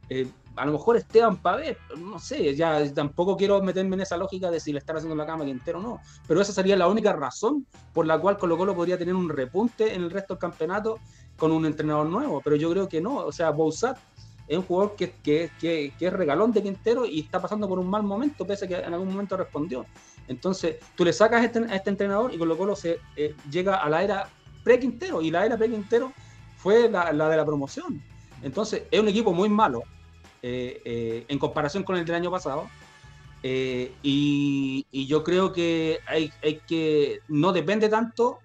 [0.10, 4.52] Eh, a lo mejor Esteban Pavés, no sé, ya tampoco quiero meterme en esa lógica
[4.52, 6.88] de si le están haciendo la cama a Quintero o no, pero esa sería la
[6.88, 10.42] única razón por la cual Colo Colo podría tener un repunte en el resto del
[10.42, 11.00] campeonato
[11.38, 13.98] con un entrenador nuevo, pero yo creo que no, o sea, Bouzat
[14.48, 17.80] es un jugador que, que, que, que es regalón de Quintero y está pasando por
[17.80, 19.86] un mal momento, pese a que en algún momento respondió.
[20.28, 23.90] Entonces, tú le sacas este, a este entrenador y Colo Colo se eh, llega a
[23.90, 24.30] la era
[24.64, 26.12] pre-Quintero, y la era pre-Quintero
[26.58, 28.02] fue la, la de la promoción.
[28.42, 29.84] Entonces, es un equipo muy malo
[30.44, 32.74] eh, eh, en comparación con el del año pasado.
[33.44, 37.20] Eh, y, y yo creo que hay, hay que.
[37.28, 38.44] No depende tanto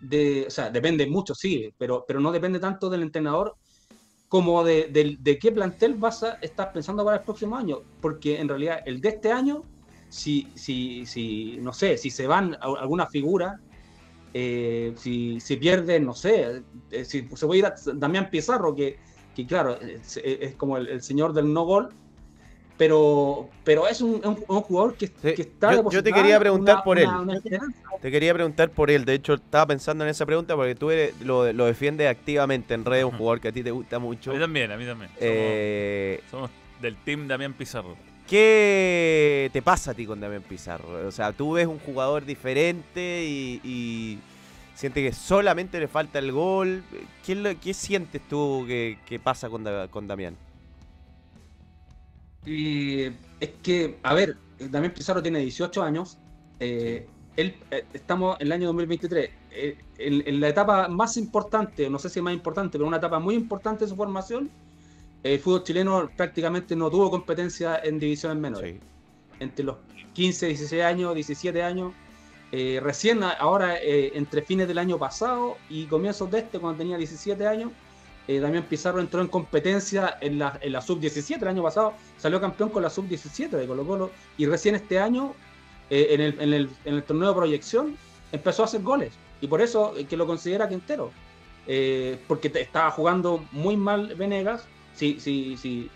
[0.00, 0.46] de.
[0.48, 3.56] O sea, depende mucho, sí, pero, pero no depende tanto del entrenador
[4.28, 7.78] como de, de- de qué plantel vas a estar pensando para el próximo año.
[8.00, 9.64] Porque en realidad, el de este año,
[10.08, 13.54] si, si, si no sé, si se van a- alguna figura.
[14.32, 18.96] eh, si, si pierden, no sé, eh, si se puede ir a Damián Pizarro, que,
[19.34, 21.90] que claro, es, es como el, el señor del no gol,
[22.76, 26.76] pero, pero es un, un- un jugador que, que está yo- yo te quería preguntar
[26.76, 27.06] una- por él.
[27.08, 27.40] una.
[28.02, 29.04] Te quería preguntar por él.
[29.04, 32.84] De hecho, estaba pensando en esa pregunta porque tú eres- lo, lo defiendes activamente en
[32.84, 34.32] redes, un jugador que a ti te gusta mucho.
[34.32, 35.08] A mí también, a mí también.
[35.10, 36.50] Somos, Eh, somos
[36.82, 37.96] del team Damián Pizarro.
[38.28, 41.06] ¿Qué te pasa a ti con Damián Pizarro?
[41.06, 44.18] O sea, tú ves un jugador diferente y, y
[44.74, 46.82] sientes que solamente le falta el gol.
[47.24, 50.36] ¿Qué, es lo- qué sientes tú que, que pasa con, Da- con Damián?
[52.46, 53.04] Y
[53.40, 56.18] es que, a ver, Damián Pizarro tiene 18 años.
[56.60, 57.06] eh,
[57.36, 59.30] él, eh, estamos en el año 2023.
[59.50, 63.18] eh, en, en la etapa más importante, no sé si más importante, pero una etapa
[63.18, 64.50] muy importante de su formación,
[65.22, 68.74] el fútbol chileno prácticamente no tuvo competencia en divisiones menores.
[68.74, 68.80] Sí.
[69.40, 69.76] Entre los
[70.12, 71.92] 15, 16 años, 17 años.
[72.56, 76.96] Eh, recién ahora, eh, entre fines del año pasado y comienzos de este, cuando tenía
[76.96, 77.72] 17 años,
[78.28, 81.42] eh, Pizarro entró en competencia en la, en la sub-17.
[81.42, 85.34] El año pasado salió campeón con la sub-17 de Colo Colo y recién este año,
[85.90, 87.96] eh, en, el, en, torneo de proyección,
[88.30, 89.12] empezó a hacer goles.
[89.40, 91.10] Y por eso que lo considera Quintero.
[92.28, 94.64] Porque estaba jugando muy mal Venegas.
[94.94, 95.90] Sí, sí, sí.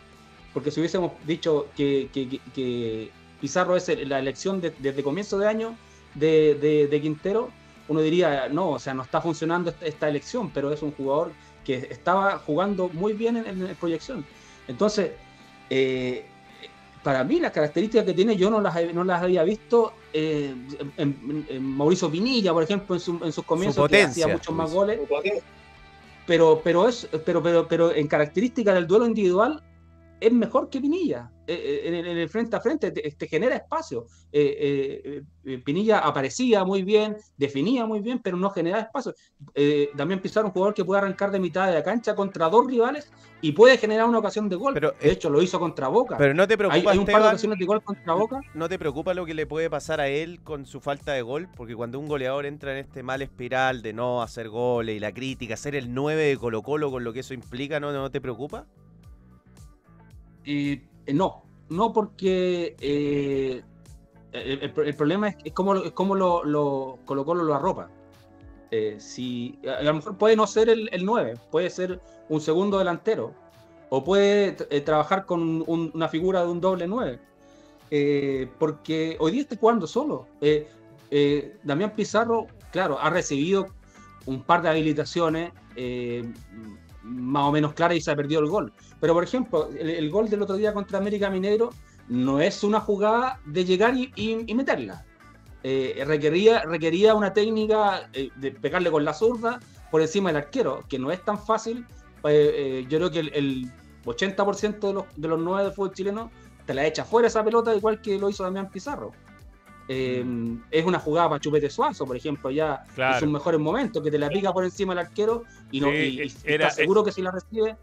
[0.52, 5.76] Porque si hubiésemos dicho que, Pizarro es la elección de- desde comienzo de año
[6.18, 7.50] de, de- de Quintero,
[7.88, 11.32] uno diría, no, o sea, no está funcionando esta, esta elección, pero es un jugador
[11.64, 14.24] que estaba jugando muy bien en, en, proyección.
[14.66, 15.12] Entonces,
[15.70, 16.24] eh,
[17.02, 20.54] para mí las características que tiene yo no las, no las había visto eh,
[20.96, 24.70] en, Mauricio Pinilla, por ejemplo, en, su- en sus comienzos, que potencia, hacía muchos más
[24.70, 24.98] pues.
[24.98, 25.42] goles.
[26.26, 29.62] Pero, pero, es, pero, pero, pero en características del duelo individual
[30.20, 31.30] es mejor que Pinilla.
[31.46, 34.06] Eh, eh, en, el- en el frente a frente te, te genera espacio.
[34.32, 39.14] Eh, eh, Pinilla aparecía muy bien, definía muy bien, pero no generaba espacio.
[39.54, 42.66] Eh, Damián Pizarro, un jugador que puede arrancar de mitad de la cancha contra dos
[42.66, 43.10] rivales
[43.40, 44.74] y puede generar una ocasión de gol.
[44.74, 46.16] Pero, de hecho, lo hizo contra Boca.
[46.18, 48.40] Pero no te hay, preocupa, hay un par de ocasiones de gol contra Boca.
[48.54, 51.48] ¿no te preocupa lo que le puede pasar a él con su falta de gol?
[51.56, 55.12] Porque cuando un goleador entra en este mal espiral de no hacer goles y la
[55.12, 58.20] crítica, ser el 9 de Colo Colo con lo que eso implica, ¿no, no te
[58.20, 58.66] preocupa?
[60.50, 63.62] Eh, eh, no, no porque eh,
[64.32, 67.90] el, problema es, cómo, lo- lo, lo Colo Colo lo arropa.
[68.98, 73.34] Si, a, lo mejor puede no ser el, el 9, puede ser un segundo delantero,
[73.90, 77.20] o puede trabajar con un- una figura de un doble 9.
[77.90, 80.26] Eh, porque hoy día está jugando solo.
[81.62, 83.66] Damián Pizarro, claro, ha recibido
[84.24, 85.52] un par de habilitaciones
[87.08, 88.72] más o menos claras y se ha perdido el gol.
[89.00, 91.70] Pero, por ejemplo, el, gol del otro día contra América Mineiro
[92.08, 95.04] no es una jugada de llegar y, meterla.
[95.62, 99.58] Eh, requería, requería una técnica eh, de pegarle con la zurda
[99.90, 101.84] por encima del arquero, que no es tan fácil.
[102.24, 103.72] Eh, yo creo que el, el
[104.04, 106.30] 80% de los, de los nueve del fútbol chileno
[106.66, 109.12] te la echa fuera esa pelota, igual que lo hizo Damián Pizarro.
[109.88, 110.22] Eh,
[110.70, 113.20] Es una jugada para Chupete Suazo, por ejemplo, ya en Claro.
[113.20, 116.22] sus mejores momentos, que te la pica por encima del arquero y, no, Sí, y-
[116.22, 117.74] y era- estás seguro que si la recibe,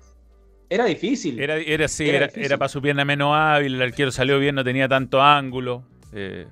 [0.70, 1.40] era difícil.
[1.40, 2.46] Era, era sí, Era era, difícil.
[2.46, 5.84] era para su pierna menos hábil, el arquero salió bien, no tenía tanto ángulo.
[6.14, 6.48] eh,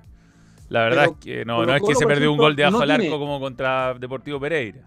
[0.70, 2.80] la verdad Pero es que no, no es que se perdió un gol de abajo
[2.80, 4.82] no al arco tiene- como contra Deportivo Pereira.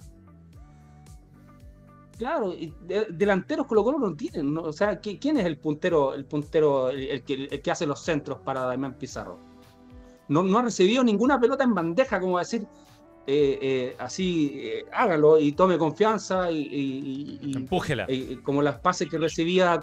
[2.19, 4.63] Claro, y de- delanteros Colo Colo no tienen, ¿no?
[4.63, 7.87] o sea, ¿qui- ¿quién es el puntero, el puntero, el, el que, el que hace
[7.87, 9.39] los centros para Damián Pizarro?
[10.29, 12.67] No, no ha recibido ninguna pelota en bandeja, como decir,
[13.29, 16.59] eh, eh, así, eh, hágalo y tome confianza y,
[17.43, 18.07] y- Empújela.
[18.43, 19.81] como las pases que recibía,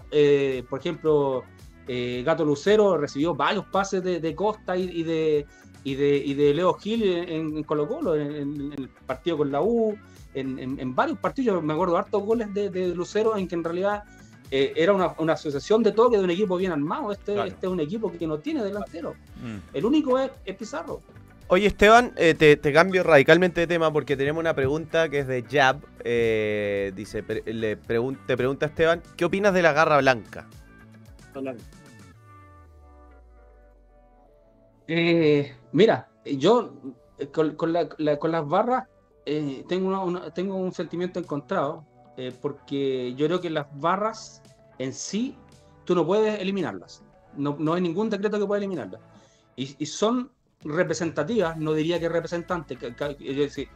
[0.70, 1.44] por ejemplo,
[1.88, 5.46] Gato Lucero recibió varios pases de, de Costa y, y de,
[5.84, 9.52] y, de, y de Leo Gil en, en Colo Colo, en, en el partido con
[9.52, 9.94] la U,
[10.34, 13.56] en, en- en varios partidos, yo me acuerdo hartos goles de, de Lucero en que
[13.56, 14.04] en realidad
[14.56, 17.12] eh, era una, una asociación de toque de un equipo bien armado.
[17.12, 17.48] Este, Claro.
[17.50, 19.16] este es un equipo que no tiene delantero.
[19.42, 19.58] Mm.
[19.76, 21.02] El único es, es Pizarro.
[21.48, 25.28] Oye, Esteban, eh, te, te cambio radicalmente de tema porque tenemos una pregunta que es
[25.28, 25.78] de Jab.
[26.04, 30.46] eh, dice, pre- le pregun- te pregunta Esteban, ¿qué opinas de la garra blanca?
[34.88, 36.74] Eh, mira, yo
[37.18, 38.86] eh, con, con la- la- con las barras
[39.26, 41.86] eh, tengo, una- una- tengo un sentimiento encontrado,
[42.18, 44.42] eh, porque yo creo que las barras
[44.80, 45.36] en sí
[45.86, 47.04] tú no puedes eliminarlas.
[47.36, 49.02] No, no hay ningún decreto que pueda eliminarlas.
[49.56, 50.32] Y, son
[50.64, 53.68] representativas, no diría que representantes, es decir,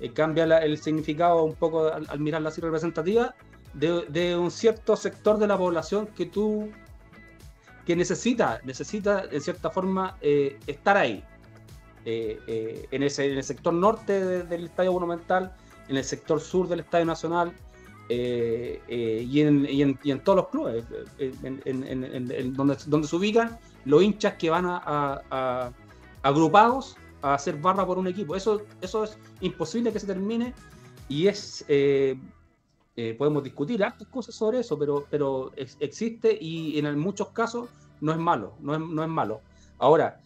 [0.00, 5.38] eh, cambia el significado un poco al, al mirarla así de, de un cierto sector
[5.38, 6.70] de la población que tú
[7.86, 11.22] que necesita, necesita en cierta forma eh, estar ahí.
[12.06, 15.54] Eh, en, ese, el sector norte de- del Estadio Monumental,
[15.88, 17.52] en el sector sur del Estadio Nacional
[18.08, 20.84] eh, eh, y, en, y, en, y en todos los clubes,
[21.18, 21.32] eh,
[22.52, 25.72] donde, donde se ubican los hinchas que van a,
[26.22, 28.36] agrupados a hacer barra por un equipo.
[28.36, 30.54] Eso, eso es imposible que se termine
[31.08, 31.64] y es...
[33.18, 37.68] podemos discutir hartas cosas sobre eso, pero, pero ex- existe y en muchos casos
[38.00, 39.40] no es malo, no es, no es malo.
[39.78, 40.20] Ahora,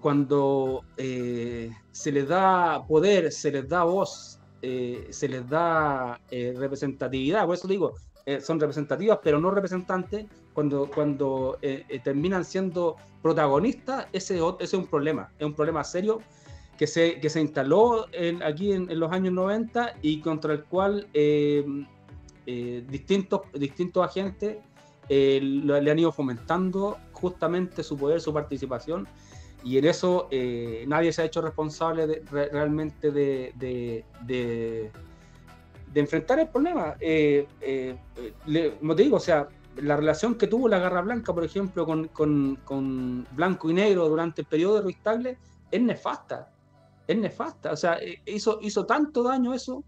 [0.00, 7.46] cuando se les da poder, se les da voz, eh, se les da eh, representatividad,
[7.46, 7.94] por eso digo,
[8.26, 11.56] eh, son representativas, pero no representantes, cuando, cuando
[12.02, 16.20] terminan siendo protagonistas, ese, es un problema, es un problema serio
[16.76, 18.06] que se, que se instaló
[18.44, 21.06] aquí en, en los años 90 y contra el cual
[22.44, 24.56] distintos, distintos agentes
[25.08, 29.06] eh, le han ido fomentando justamente su poder, su participación,
[29.64, 34.90] y en eso eh, nadie se ha hecho responsable de- re- realmente de, de- de-
[35.94, 36.94] enfrentar el problema.
[37.00, 37.96] Eh, eh,
[38.46, 39.48] le- como te digo, o sea,
[39.82, 44.08] la relación que tuvo la Garra Blanca, por ejemplo, con, con- con Blanco y Negro
[44.08, 44.98] durante el periodo de Ruiz
[45.70, 46.52] es nefasta.
[47.06, 47.72] Es nefasta.
[47.72, 49.82] O sea, eh, hizo, hizo tanto daño eso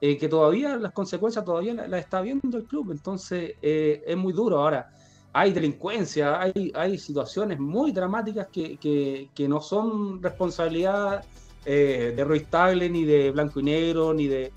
[0.00, 2.90] eh, que todavía las consecuencias todavía las la está viendo el club.
[2.92, 4.60] Entonces, eh, es muy duro.
[4.60, 4.90] Ahora,
[5.32, 11.24] hay delincuencia, hay, hay situaciones muy dramáticas que, que- que no son responsabilidad
[11.64, 14.52] eh, de Ruiz Tagle, ni de Blanco y Negro, ni de.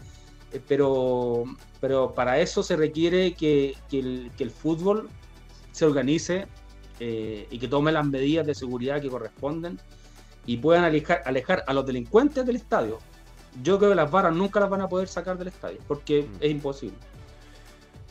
[0.68, 1.44] pero,
[1.82, 5.10] pero para eso se requiere que, que el, fútbol
[5.72, 6.48] se organice
[7.00, 9.78] y que tome las medidas de seguridad que corresponden
[10.46, 13.00] y puedan alejar, alejar a los delincuentes del estadio.
[13.62, 16.51] Yo creo que las barras nunca las van a poder sacar del estadio porque es
[16.51, 16.97] imposible.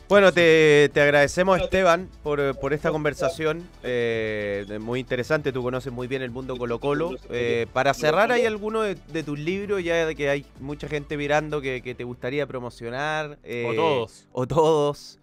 [0.09, 6.07] Bueno, te, te agradecemos Esteban por, por esta conversación, eh, muy interesante, tú conoces muy
[6.07, 7.11] bien el mundo Colo Colo.
[7.29, 11.17] Eh, para cerrar, ¿hay alguno de, de tus libros, ya de que hay mucha gente
[11.17, 13.39] mirando que, que te gustaría promocionar?
[13.43, 14.27] Eh, O todos.
[14.33, 15.19] O todos.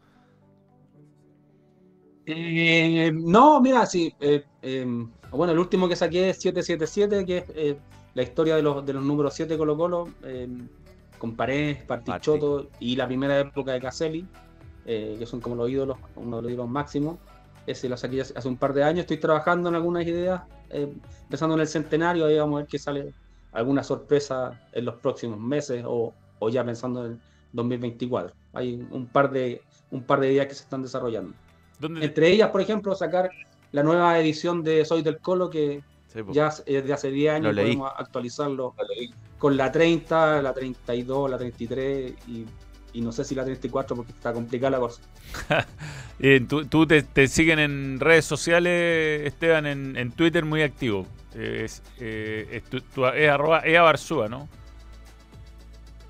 [2.26, 4.14] Eh, no, mira, sí.
[4.20, 4.86] eh, eh,
[5.30, 7.76] bueno, el último que saqué es 777, que es eh,
[8.14, 10.48] la historia de los, de los números 7 Colo Colo, eh,
[11.18, 14.26] con Paredes, Partichoto y la primera época de Caselli,
[14.86, 17.18] eh, que son como los ídolos, uno de los ídolos máximos.
[17.66, 20.92] Ese lo saqué hace un par de años, estoy trabajando en algunas ideas, eh,
[21.28, 23.12] pensando en el centenario, ahí vamos a ver qué sale
[23.52, 27.20] alguna sorpresa en los próximos meses o, o ya pensando en el,
[27.52, 28.32] 2024.
[28.52, 31.34] Hay un par de, un par de ideas que se están desarrollando.
[31.80, 33.28] ¿Dónde- Entre ellas, por ejemplo, sacar
[33.72, 35.82] la nueva edición de Soy del Colo, que
[36.12, 37.64] Sí, ya es de hace 10 Lo años, leí.
[37.66, 38.74] podemos actualizarlo
[39.38, 42.46] con la 30, la 32, la 33 y,
[42.92, 45.00] y no sé si la 34 porque está complicada la cosa.
[46.22, 51.06] Eh, tú tú te, te siguen en redes sociales, Esteban, en, en Twitter muy activo.
[51.34, 54.46] Eh, Es, eh, es, tu- tu- es arroba Ea Barzúa, ¿no?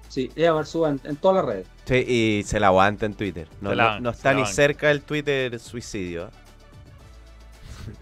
[0.09, 1.67] Sí, Ea Barzúa en, en todas las redes.
[1.85, 3.47] Sí, y se la aguanta en Twitter.
[3.61, 6.31] No, la no- está ni cerca del Twitter suicidio.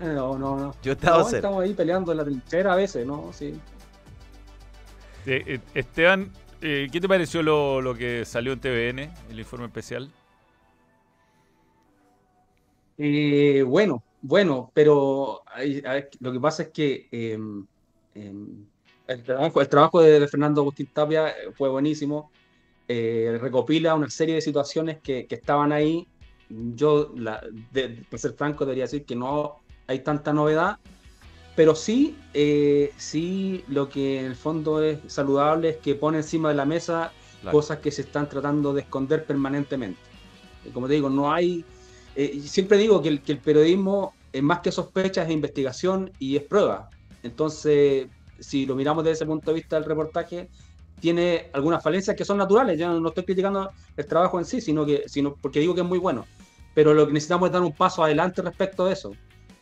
[0.00, 0.12] ¿Eh?
[0.14, 0.74] No, no, no.
[0.82, 1.36] Yo estaba No, cerca.
[1.38, 3.32] estamos ahí peleando en la trinchera a veces, ¿no?
[3.32, 3.54] Sí.
[5.26, 6.32] Eh, eh, Esteban,
[6.62, 10.10] eh, ¿qué te pareció lo, lo que salió en TVN, el informe especial?
[12.96, 17.38] Eh, bueno, bueno, pero hay- hay- lo que pasa es que eh,
[18.14, 18.32] eh,
[19.06, 22.30] el trabajo, el trabajo de, Fernando Agustín Tapia fue buenísimo.
[22.88, 26.06] Eh, recopila una serie de situaciones que, que estaban ahí.
[26.48, 29.58] Yo, la, de, de- para ser franco, debería decir que no
[29.88, 30.76] hay tanta novedad,
[31.56, 36.50] pero sí, eh, sí lo que en el fondo es saludable es que pone encima
[36.50, 37.56] de la mesa Claro.
[37.58, 40.00] cosas que se están tratando de esconder permanentemente.
[40.64, 41.64] Eh, Como te digo, no hay
[42.16, 46.36] eh, siempre digo que el, que el periodismo es más que sospechas, es investigación y
[46.36, 46.88] es prueba.
[47.22, 48.08] Entonces,
[48.40, 50.48] si lo miramos desde ese punto de vista del reportaje,
[51.00, 52.76] tiene algunas falencias que son naturales.
[52.78, 55.86] No, no estoy criticando el trabajo en sí, sino que sino porque digo que es
[55.86, 56.24] muy bueno.
[56.74, 59.12] Pero lo que necesitamos es dar un paso adelante respecto de eso.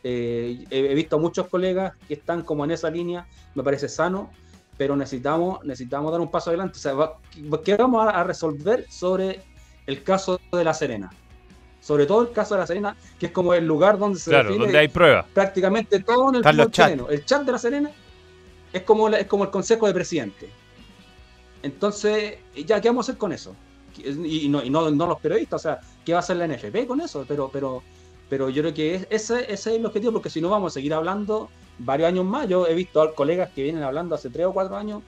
[0.03, 4.31] Eh, he, visto a muchos colegas que están como en esa línea, me parece sano,
[4.77, 6.77] pero necesitamos, necesitamos dar un paso adelante.
[6.77, 7.17] O sea, va-
[7.63, 9.41] ¿qué vamos a, a resolver sobre
[9.85, 11.09] el caso de La Serena?
[11.81, 14.49] Sobre todo el caso de La Serena, que es como el lugar donde se Claro,
[14.49, 15.25] define donde hay pruebas.
[15.33, 17.09] prácticamente todo en el fútbol chileno.
[17.09, 17.91] El chat de La Serena
[18.73, 20.49] es como, la- es como el consejo de presidente.
[21.63, 22.35] Entonces,
[22.65, 23.55] ya, ¿qué vamos a hacer con eso?
[23.97, 26.45] Y, y no, y no, no los periodistas, o sea, ¿qué va a hacer la
[26.47, 27.25] NFP con eso?
[27.27, 27.81] Pero, pero,
[28.29, 30.75] pero yo creo que es- ese, ese es el objetivo, porque si no vamos a
[30.75, 31.49] seguir hablando
[31.79, 32.47] varios años más.
[32.47, 35.03] Yo he visto colegas que vienen hablando hace tres o cuatro años,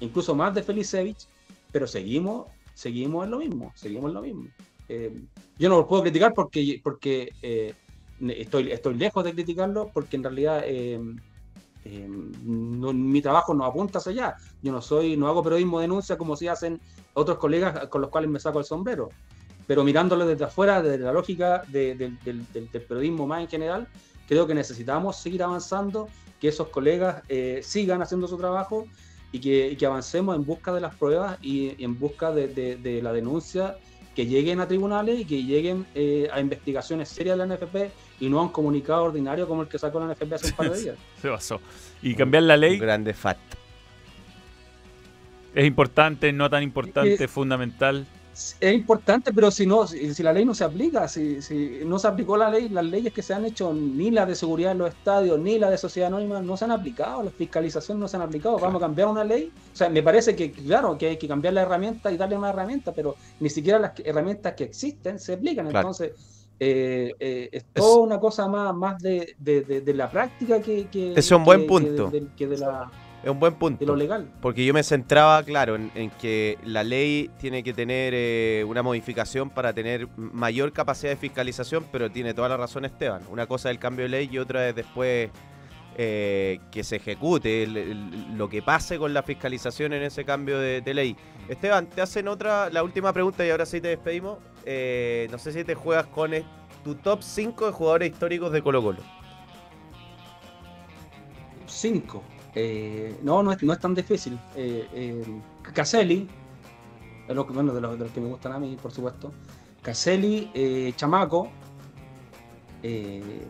[0.00, 1.26] incluso más de Felicevich,
[1.70, 4.46] pero seguimos, seguimos en lo mismo, seguimos en lo mismo.
[4.88, 5.12] Eh,
[5.58, 7.74] yo no lo puedo criticar porque, porque eh,
[8.28, 11.00] estoy, estoy lejos de criticarlo, porque en realidad eh,
[11.84, 14.36] mi trabajo no apunta hacia allá.
[14.62, 16.80] Yo no soy, no hago periodismo de denuncia como si hacen
[17.14, 19.08] otros colegas con los cuales me saco el sombrero.
[19.66, 23.48] Pero mirándolo desde afuera, desde la lógica de- de- del, del- del periodismo más en
[23.48, 23.86] general,
[24.28, 26.08] creo que necesitamos seguir avanzando,
[26.40, 28.86] que esos colegas eh, sigan haciendo su trabajo
[29.30, 32.48] y que, y que avancemos en busca de las pruebas y, y en busca de,
[32.48, 33.76] de- de la denuncia
[34.16, 37.90] que lleguen a tribunales y que lleguen eh, a investigaciones serias de la NFP
[38.20, 40.70] y no a un comunicado ordinario como el que sacó la NFP hace un par
[40.70, 40.96] de días.
[41.22, 41.60] Se pasó.
[42.02, 43.38] Y cambiar la ley Un grande fat.
[45.54, 48.06] es importante, no tan importante, Es que- fundamental.
[48.32, 51.98] Es importante, pero si no, si, si la ley no se aplica, si, si no
[51.98, 54.78] se aplicó la ley, las leyes que se han hecho, ni la de seguridad en
[54.78, 58.16] los estadios, ni la de sociedad anónima, no se han aplicado, la fiscalización no se
[58.16, 58.58] han aplicado.
[58.58, 59.52] Vamos a cambiar una ley.
[59.72, 62.48] O sea, me parece que, claro, que hay que cambiar la herramienta y darle una
[62.50, 65.68] herramienta, pero ni siquiera las herramientas que existen se aplican.
[65.68, 65.88] Claro.
[65.88, 66.12] Entonces,
[66.58, 70.86] eh, eh, es toda una cosa más, más de, de- de- de la práctica que,
[70.88, 72.12] que, es un buen que punto.
[72.36, 72.90] que de la-
[73.22, 73.84] Es un buen de punto.
[73.86, 74.28] lo legal.
[74.40, 78.82] Porque yo me centraba, claro, en, en que la ley tiene que tener eh, una
[78.82, 83.22] modificación para tener mayor capacidad de fiscalización, pero tiene toda la razón Esteban.
[83.30, 85.30] Una cosa es el cambio de ley y otra es después
[85.96, 90.58] eh, que se ejecute el- el- lo que pase con la fiscalización en ese cambio
[90.58, 91.16] de, de ley.
[91.48, 94.38] Esteban, te hacen otra, la última pregunta y ahora sí te despedimos.
[94.64, 96.30] Eh, no sé si te juegas con
[96.82, 99.00] tu top 5 de jugadores históricos de Colo Colo.
[101.66, 102.22] Cinco.
[102.54, 104.38] Eh, no, no es, no es tan difícil.
[104.56, 105.24] Eh, eh,
[105.72, 106.28] Caselli,
[107.28, 109.32] es lo que, bueno, de los, de los que me gustan a mí, por supuesto.
[109.82, 111.50] Caselli, eh, Chamaco,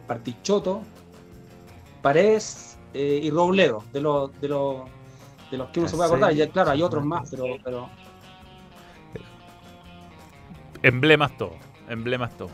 [0.06, 0.82] Partichoto,
[2.02, 4.82] Paredes y Robledo, de los, de los,
[5.50, 6.34] de los que uno se puede acordar.
[6.34, 7.88] Ya, claro, hay otros más, pero, pero
[10.82, 11.52] Emblemas todo.
[11.88, 12.50] Emblemas todo.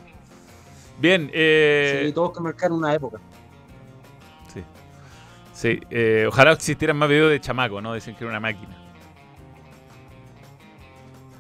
[1.01, 3.19] Bien, eh, sí, todos que marcaron una época.
[5.59, 5.81] Sí.
[5.91, 7.95] Eh, ojalá existieran más videos de chamaco, ¿no?
[7.95, 8.77] Dicen que era una máquina.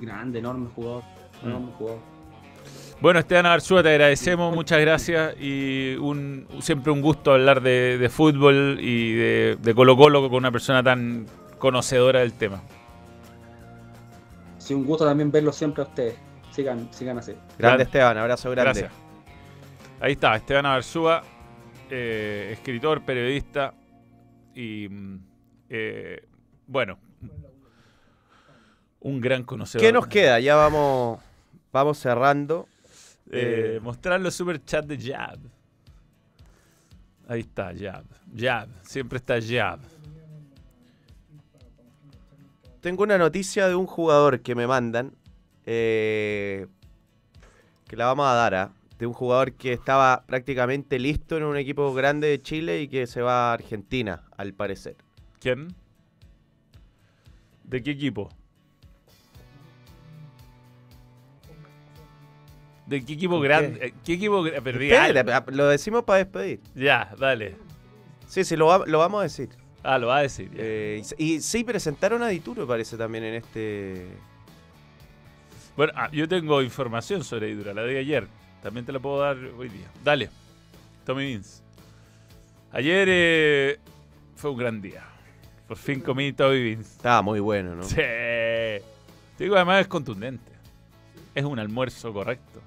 [0.00, 1.04] Grande, enorme jugador.
[1.42, 1.46] Mm.
[1.46, 2.00] Enorme jugador.
[3.00, 8.08] Bueno, Esteban Arzúa, te agradecemos, muchas gracias y un, siempre un gusto hablar de, de
[8.08, 11.26] fútbol y de, de Colo Colo con una persona tan
[11.58, 12.60] conocedora del tema.
[14.58, 16.16] Sí, un gusto también verlo siempre a ustedes.
[16.50, 17.32] Sigan, sigan así.
[17.32, 17.82] Grande Grande.
[17.84, 18.80] Esteban, abrazo grande.
[18.80, 18.92] Gracias.
[20.00, 21.22] Ahí está, Esteban Arzúa,
[21.88, 23.74] eh, escritor, periodista
[24.60, 25.18] y mm,
[25.70, 26.24] eh,
[26.66, 26.98] bueno,
[29.00, 29.86] Un gran conocedor.
[29.86, 30.40] ¿Qué nos queda?
[30.40, 31.20] Ya vamos,
[31.72, 32.66] vamos cerrando.
[33.30, 35.38] Eh, Eh, mostrar los super chat de Jab.
[37.28, 38.04] Ahí está, Jab.
[38.36, 38.68] Jab.
[38.82, 39.78] Siempre está Jab.
[42.80, 45.12] Tengo una noticia de un jugador que me mandan.
[45.70, 46.66] eh,
[47.86, 48.72] que la vamos a dar, ¿ah?
[48.98, 53.06] De un jugador que estaba prácticamente listo en un equipo grande de Chile y que
[53.06, 54.96] se va a Argentina, al parecer.
[55.40, 55.68] ¿Quién?
[57.64, 58.30] ¿De qué equipo?
[62.86, 63.92] ¿De qué equipo grande?
[64.04, 65.50] ¿Qué equipo gra- Pero diga Espérate, algo.
[65.50, 66.60] lo decimos para despedir.
[66.74, 67.56] Ya, dale.
[68.26, 69.50] Sí, sí, lo, va- lo vamos a decir.
[69.82, 70.50] Ah, lo va a decir.
[70.54, 74.06] Eh, y, y sí, presentaron a Dituro, parece también en este.
[75.76, 78.26] Bueno, ah, yo tengo información sobre Idura, la de ayer.
[78.62, 79.86] También te la puedo dar hoy día.
[80.02, 80.30] Dale,
[81.04, 81.62] Tommy Vince.
[82.72, 83.78] Ayer eh,
[84.38, 85.02] fue un gran día.
[85.66, 86.92] Por fin comí Tommy Vince.
[86.96, 87.82] Estaba muy bueno, ¿no?
[87.82, 87.96] Sí.
[87.96, 88.82] Te
[89.38, 90.52] digo, además es contundente.
[91.34, 92.60] Es un almuerzo correcto.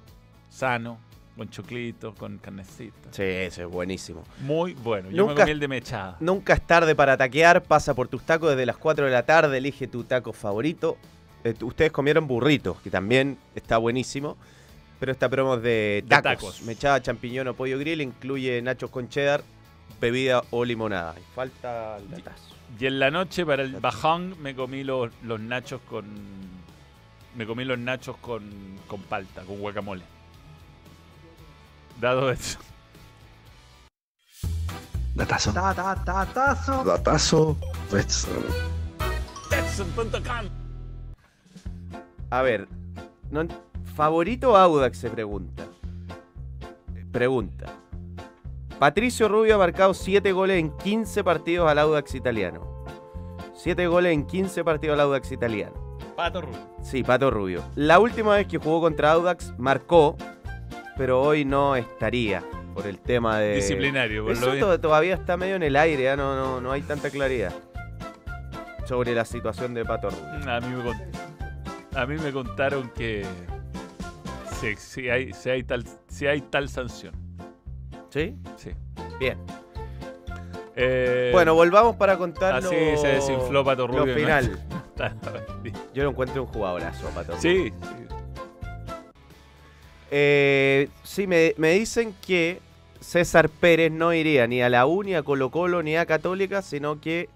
[0.48, 0.98] Sano,
[1.36, 3.08] con choclito, con carnecita.
[3.10, 4.22] Sí, ese es buenísimo.
[4.42, 5.10] Muy bueno.
[5.10, 6.16] Yo me Nunca- comí el de mechada.
[6.20, 9.58] Nunca es tarde para taquear, pasa por tus tacos desde las 4 de la tarde,
[9.58, 10.96] elige tu taco favorito.
[11.44, 14.36] Eh, ustedes comieron burrito, que también está buenísimo.
[15.00, 16.22] Pero esta promo es de De tacos.
[16.22, 16.62] tacos.
[16.62, 19.42] Mechada, champiñón o pollo grill, incluye nachos con cheddar,
[20.00, 21.14] bebida o limonada.
[21.18, 22.54] Y falta el datazo.
[22.78, 26.06] Y en la noche, para el bajón, me comí los, los nachos con.
[27.36, 28.42] Me comí los nachos con,
[28.86, 30.02] con palta, con guacamole.
[32.00, 32.58] Dado eso.
[35.14, 35.52] Datazo.
[35.52, 36.84] Ta, ta, ta, tazo.
[36.84, 37.56] Datazo.
[37.90, 38.44] Betson.
[39.50, 40.48] Betson.com.
[42.30, 42.66] A ver,
[43.30, 43.46] no-
[43.94, 44.96] ¿favorito Audax?
[44.98, 45.64] Se pregunta.
[47.12, 47.66] Pregunta.
[48.78, 52.84] Patricio Rubio ha marcado 7 goles en 15 partidos al Audax italiano.
[53.54, 55.74] 7 goles en 15 partidos al Audax italiano.
[56.16, 56.58] Pato Rubio.
[56.82, 57.62] Sí, Pato Rubio.
[57.76, 60.16] La última vez que jugó contra Audax marcó,
[60.96, 62.42] pero hoy no estaría
[62.74, 63.54] por el tema de...
[63.56, 66.16] Disciplinario, por Eso lo to- todavía está medio en el aire, ¿ah?
[66.16, 67.52] no, no, no hay tanta claridad
[68.86, 70.50] sobre la situación de Pato Rubio.
[70.50, 73.24] A mí me, cont- a mí me contaron que.
[74.62, 77.14] Hay, hay, tal, sí hay tal sanción.
[78.12, 78.36] ¿Sí?
[78.56, 78.70] Sí.
[79.18, 79.38] Bien.
[80.76, 84.14] Eh, Bueno, volvamos para contar así lo- se desinfló Pato lo Rubio.
[84.14, 84.20] ¿no?
[84.20, 84.60] final.
[84.92, 85.14] Está-
[85.94, 87.34] Yo lo encuentro un jugadorazo, Pato.
[87.38, 88.06] Sí, sí.
[90.10, 92.60] Eh, sí, me, me dicen que
[93.00, 96.60] César Pérez no iría ni a la U, ni a Colo Colo, ni a Católica,
[96.62, 97.28] sino que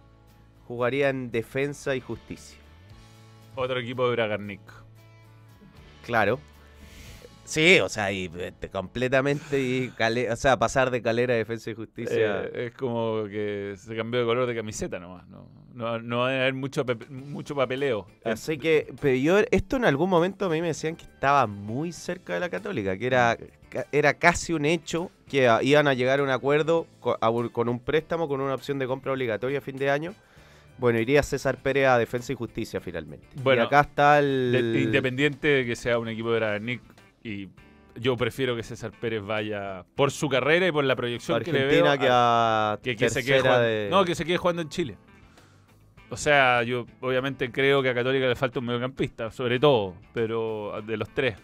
[0.68, 2.59] jugaría en Defensa y Justicia.
[3.55, 4.61] Otro equipo de Bragarnik.
[6.05, 6.39] Claro.
[7.47, 11.70] Sí, o sea, y este, completamente, y cale- o sea, pasar de calera a Defensa
[11.70, 12.42] y Justicia.
[12.44, 15.26] Eh, es como que se cambió de color de camiseta nomás.
[15.28, 18.07] No, no, no va a haber mucho, mucho papeleo.
[18.24, 21.92] Así que, pero yo, esto en algún momento a mí me decían que estaba muy
[21.92, 23.36] cerca de la Católica, que era,
[23.92, 26.86] era casi un hecho que iban a llegar a un acuerdo
[27.20, 30.14] a con un préstamo, con una opción de compra obligatoria a fin de año.
[30.78, 33.26] Bueno, iría César Pérez a Defensa y Justicia finalmente.
[33.42, 34.72] Bueno, y acá está el...
[34.74, 36.82] De- independiente de que sea un equipo de Bragarnik,
[37.27, 37.49] y
[38.01, 41.64] yo prefiero que César Pérez vaya por su carrera y por la proyección que le
[41.66, 41.99] veo.
[41.99, 43.89] Que a- a que, que se quede jugando, de...
[43.91, 44.97] No, que se quede jugando en Chile.
[46.11, 50.81] O sea, yo obviamente creo que a Católica le falta un mediocampista, sobre todo, pero
[50.87, 51.37] de los tres.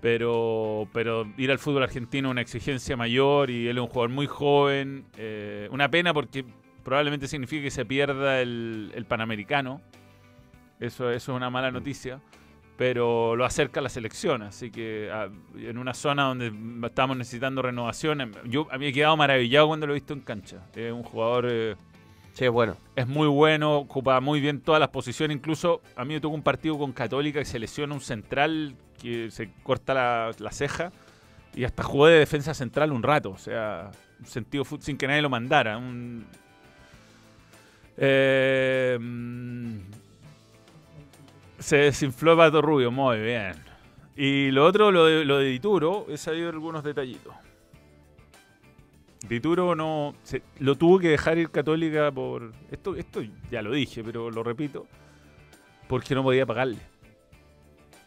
[0.00, 4.10] Pero, pero ir al fútbol argentino es una exigencia mayor y él es un jugador
[4.10, 5.04] muy joven.
[5.16, 6.44] eh, una pena porque
[6.84, 9.80] probablemente significa que se pierda el, el Panamericano.
[10.80, 12.20] Eso, eso es una mala noticia.
[12.76, 14.42] Pero lo acerca a la selección.
[14.42, 16.52] Así que ah, en una zona donde
[16.86, 18.20] estamos necesitando renovación.
[18.22, 20.58] em, Yo a mí he quedado maravillado cuando lo he visto en cancha.
[20.74, 21.46] Es un jugador.
[21.48, 21.76] eh,
[22.34, 22.76] Sí, es bueno.
[22.96, 25.36] es muy bueno, ocupa muy bien todas las posiciones.
[25.36, 29.30] Incluso a mí me tocó un partido con Católica que se lesiona un central que
[29.30, 30.92] se corta la, la ceja
[31.54, 33.30] y hasta jugó de defensa central un rato.
[33.30, 35.76] O sea, un sentido sin que nadie lo mandara.
[35.76, 36.24] Un,
[37.98, 38.98] Eh,
[41.62, 43.54] se desinfló Pato Rubio, muy bien.
[44.16, 47.34] Y lo otro, lo de, lo de Dituro, he sabido algunos detallitos.
[49.28, 50.14] Dituro no.
[50.24, 52.52] se- lo tuvo que dejar ir Católica por.
[52.70, 54.86] Esto, esto ya lo dije, pero lo repito.
[55.88, 56.78] Porque no podía pagarle.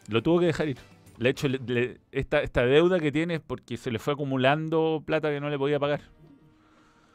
[0.10, 0.78] Lo tuvo que dejar ir.
[1.18, 5.02] Le hecho le- le- esta, esta deuda que tiene es porque se le fue acumulando
[5.06, 6.02] plata que no le podía pagar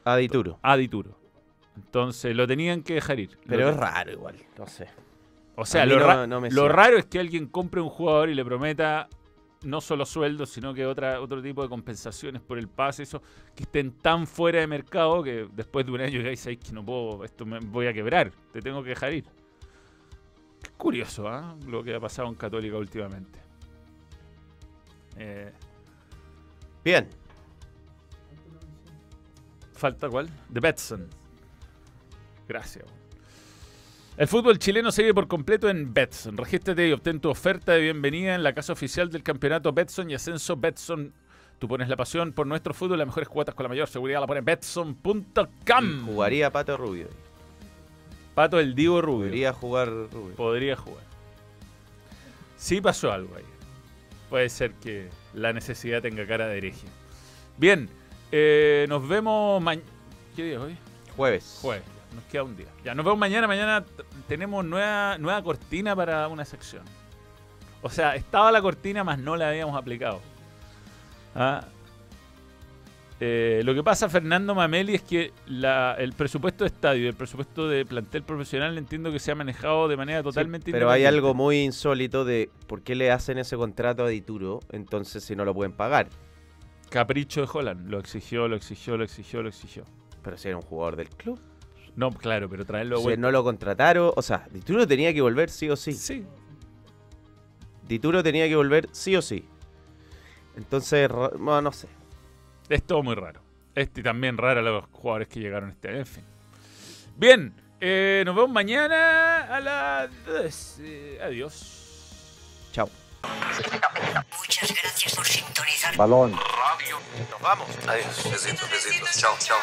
[0.05, 0.59] A Dituro.
[0.63, 1.19] a Dituro.
[1.77, 3.39] Entonces lo tenían que dejar ir.
[3.47, 4.89] Pero es raro igual, no sé.
[5.61, 6.75] O sea, lo, no- ra- no me lo cierra.
[6.85, 9.09] raro es que alguien compre un jugador y le prometa
[9.63, 13.21] no solo sueldos, sino que otra, otro tipo de compensaciones por el pase, eso,
[13.55, 16.83] que estén tan fuera de mercado que después de un año ya dices que no
[16.85, 19.25] puedo, esto me voy a quebrar, te tengo que dejar ir.
[20.79, 21.55] curioso ¿ah?
[21.67, 23.39] lo que ha pasado en Católica últimamente.
[25.19, 25.53] Eh,
[26.83, 27.07] Bien.
[29.75, 30.31] ¿Falta cuál?
[30.49, 31.07] De Betson.
[32.49, 32.85] Gracias.
[34.21, 36.37] El fútbol chileno sigue por completo en Betson.
[36.37, 40.15] Regístrate y obtén tu oferta de bienvenida en la casa oficial del campeonato Betson y
[40.15, 41.15] Ascenso Betson.
[41.59, 44.27] Tú pones la pasión por nuestro fútbol, las mejores cuotas con la mayor seguridad la
[44.27, 46.05] pone Betson.com.
[46.05, 47.09] Jugaría Pato Rubio.
[48.35, 49.29] Pato el Divo Rubio.
[49.29, 50.37] Podría jugar Rubio.
[50.37, 51.05] Podría jugar.
[52.59, 53.45] Sí pasó algo ahí.
[54.29, 56.87] Puede ser que la necesidad tenga cara de hereje.
[57.57, 57.89] Bien,
[58.33, 59.89] eh, nos vemos mañana.
[60.37, 60.77] ¿Qué día es hoy?
[61.17, 61.61] Jueves.
[61.63, 62.00] Jueves.
[62.15, 62.67] Nos queda un día.
[62.85, 63.47] Ya, nos vemos mañana.
[63.47, 63.85] Mañana
[64.27, 66.83] tenemos nueva, nueva cortina para una sección.
[67.83, 70.21] O sea, estaba la cortina, más no la habíamos aplicado.
[71.35, 71.65] Ah.
[73.23, 77.15] Eh, lo que pasa, Fernando Mameli, es que la- el presupuesto de estadio y el
[77.15, 81.35] presupuesto de plantel profesional entiendo que se ha manejado de manera totalmente Pero hay algo
[81.35, 85.53] muy insólito de por qué le hacen ese contrato a Dituro, entonces si no lo
[85.55, 86.09] pueden pagar.
[86.89, 87.91] Capricho de Holland.
[87.91, 89.85] Lo exigió, lo exigió, lo exigió, lo exigió.
[90.23, 91.39] Pero si era un jugador del club.
[91.97, 93.21] No, claro, pero traerlo Si vuelta.
[93.21, 95.93] no lo contrataron, o sea, Dituro tenía que volver sí o sí.
[95.93, 96.25] Sí.
[97.87, 99.45] Dituro tenía que volver sí o sí.
[100.57, 101.89] Entonces, bueno, no sé.
[102.69, 103.41] Es todo muy raro.
[103.75, 105.99] Este y también raro los jugadores que llegaron este año.
[105.99, 106.25] En fin.
[107.17, 111.19] Bien, eh, nos vemos mañana a las 12.
[111.23, 112.69] Adiós.
[112.73, 112.89] Chao.
[114.39, 115.97] Muchas gracias por sintonizar.
[115.97, 116.33] Balón.
[116.33, 117.69] Nos vamos.
[117.89, 118.31] Adiós.
[118.31, 119.19] Besitos, besitos.
[119.19, 119.59] Chao, chao.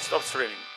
[0.00, 0.69] Stop streaming.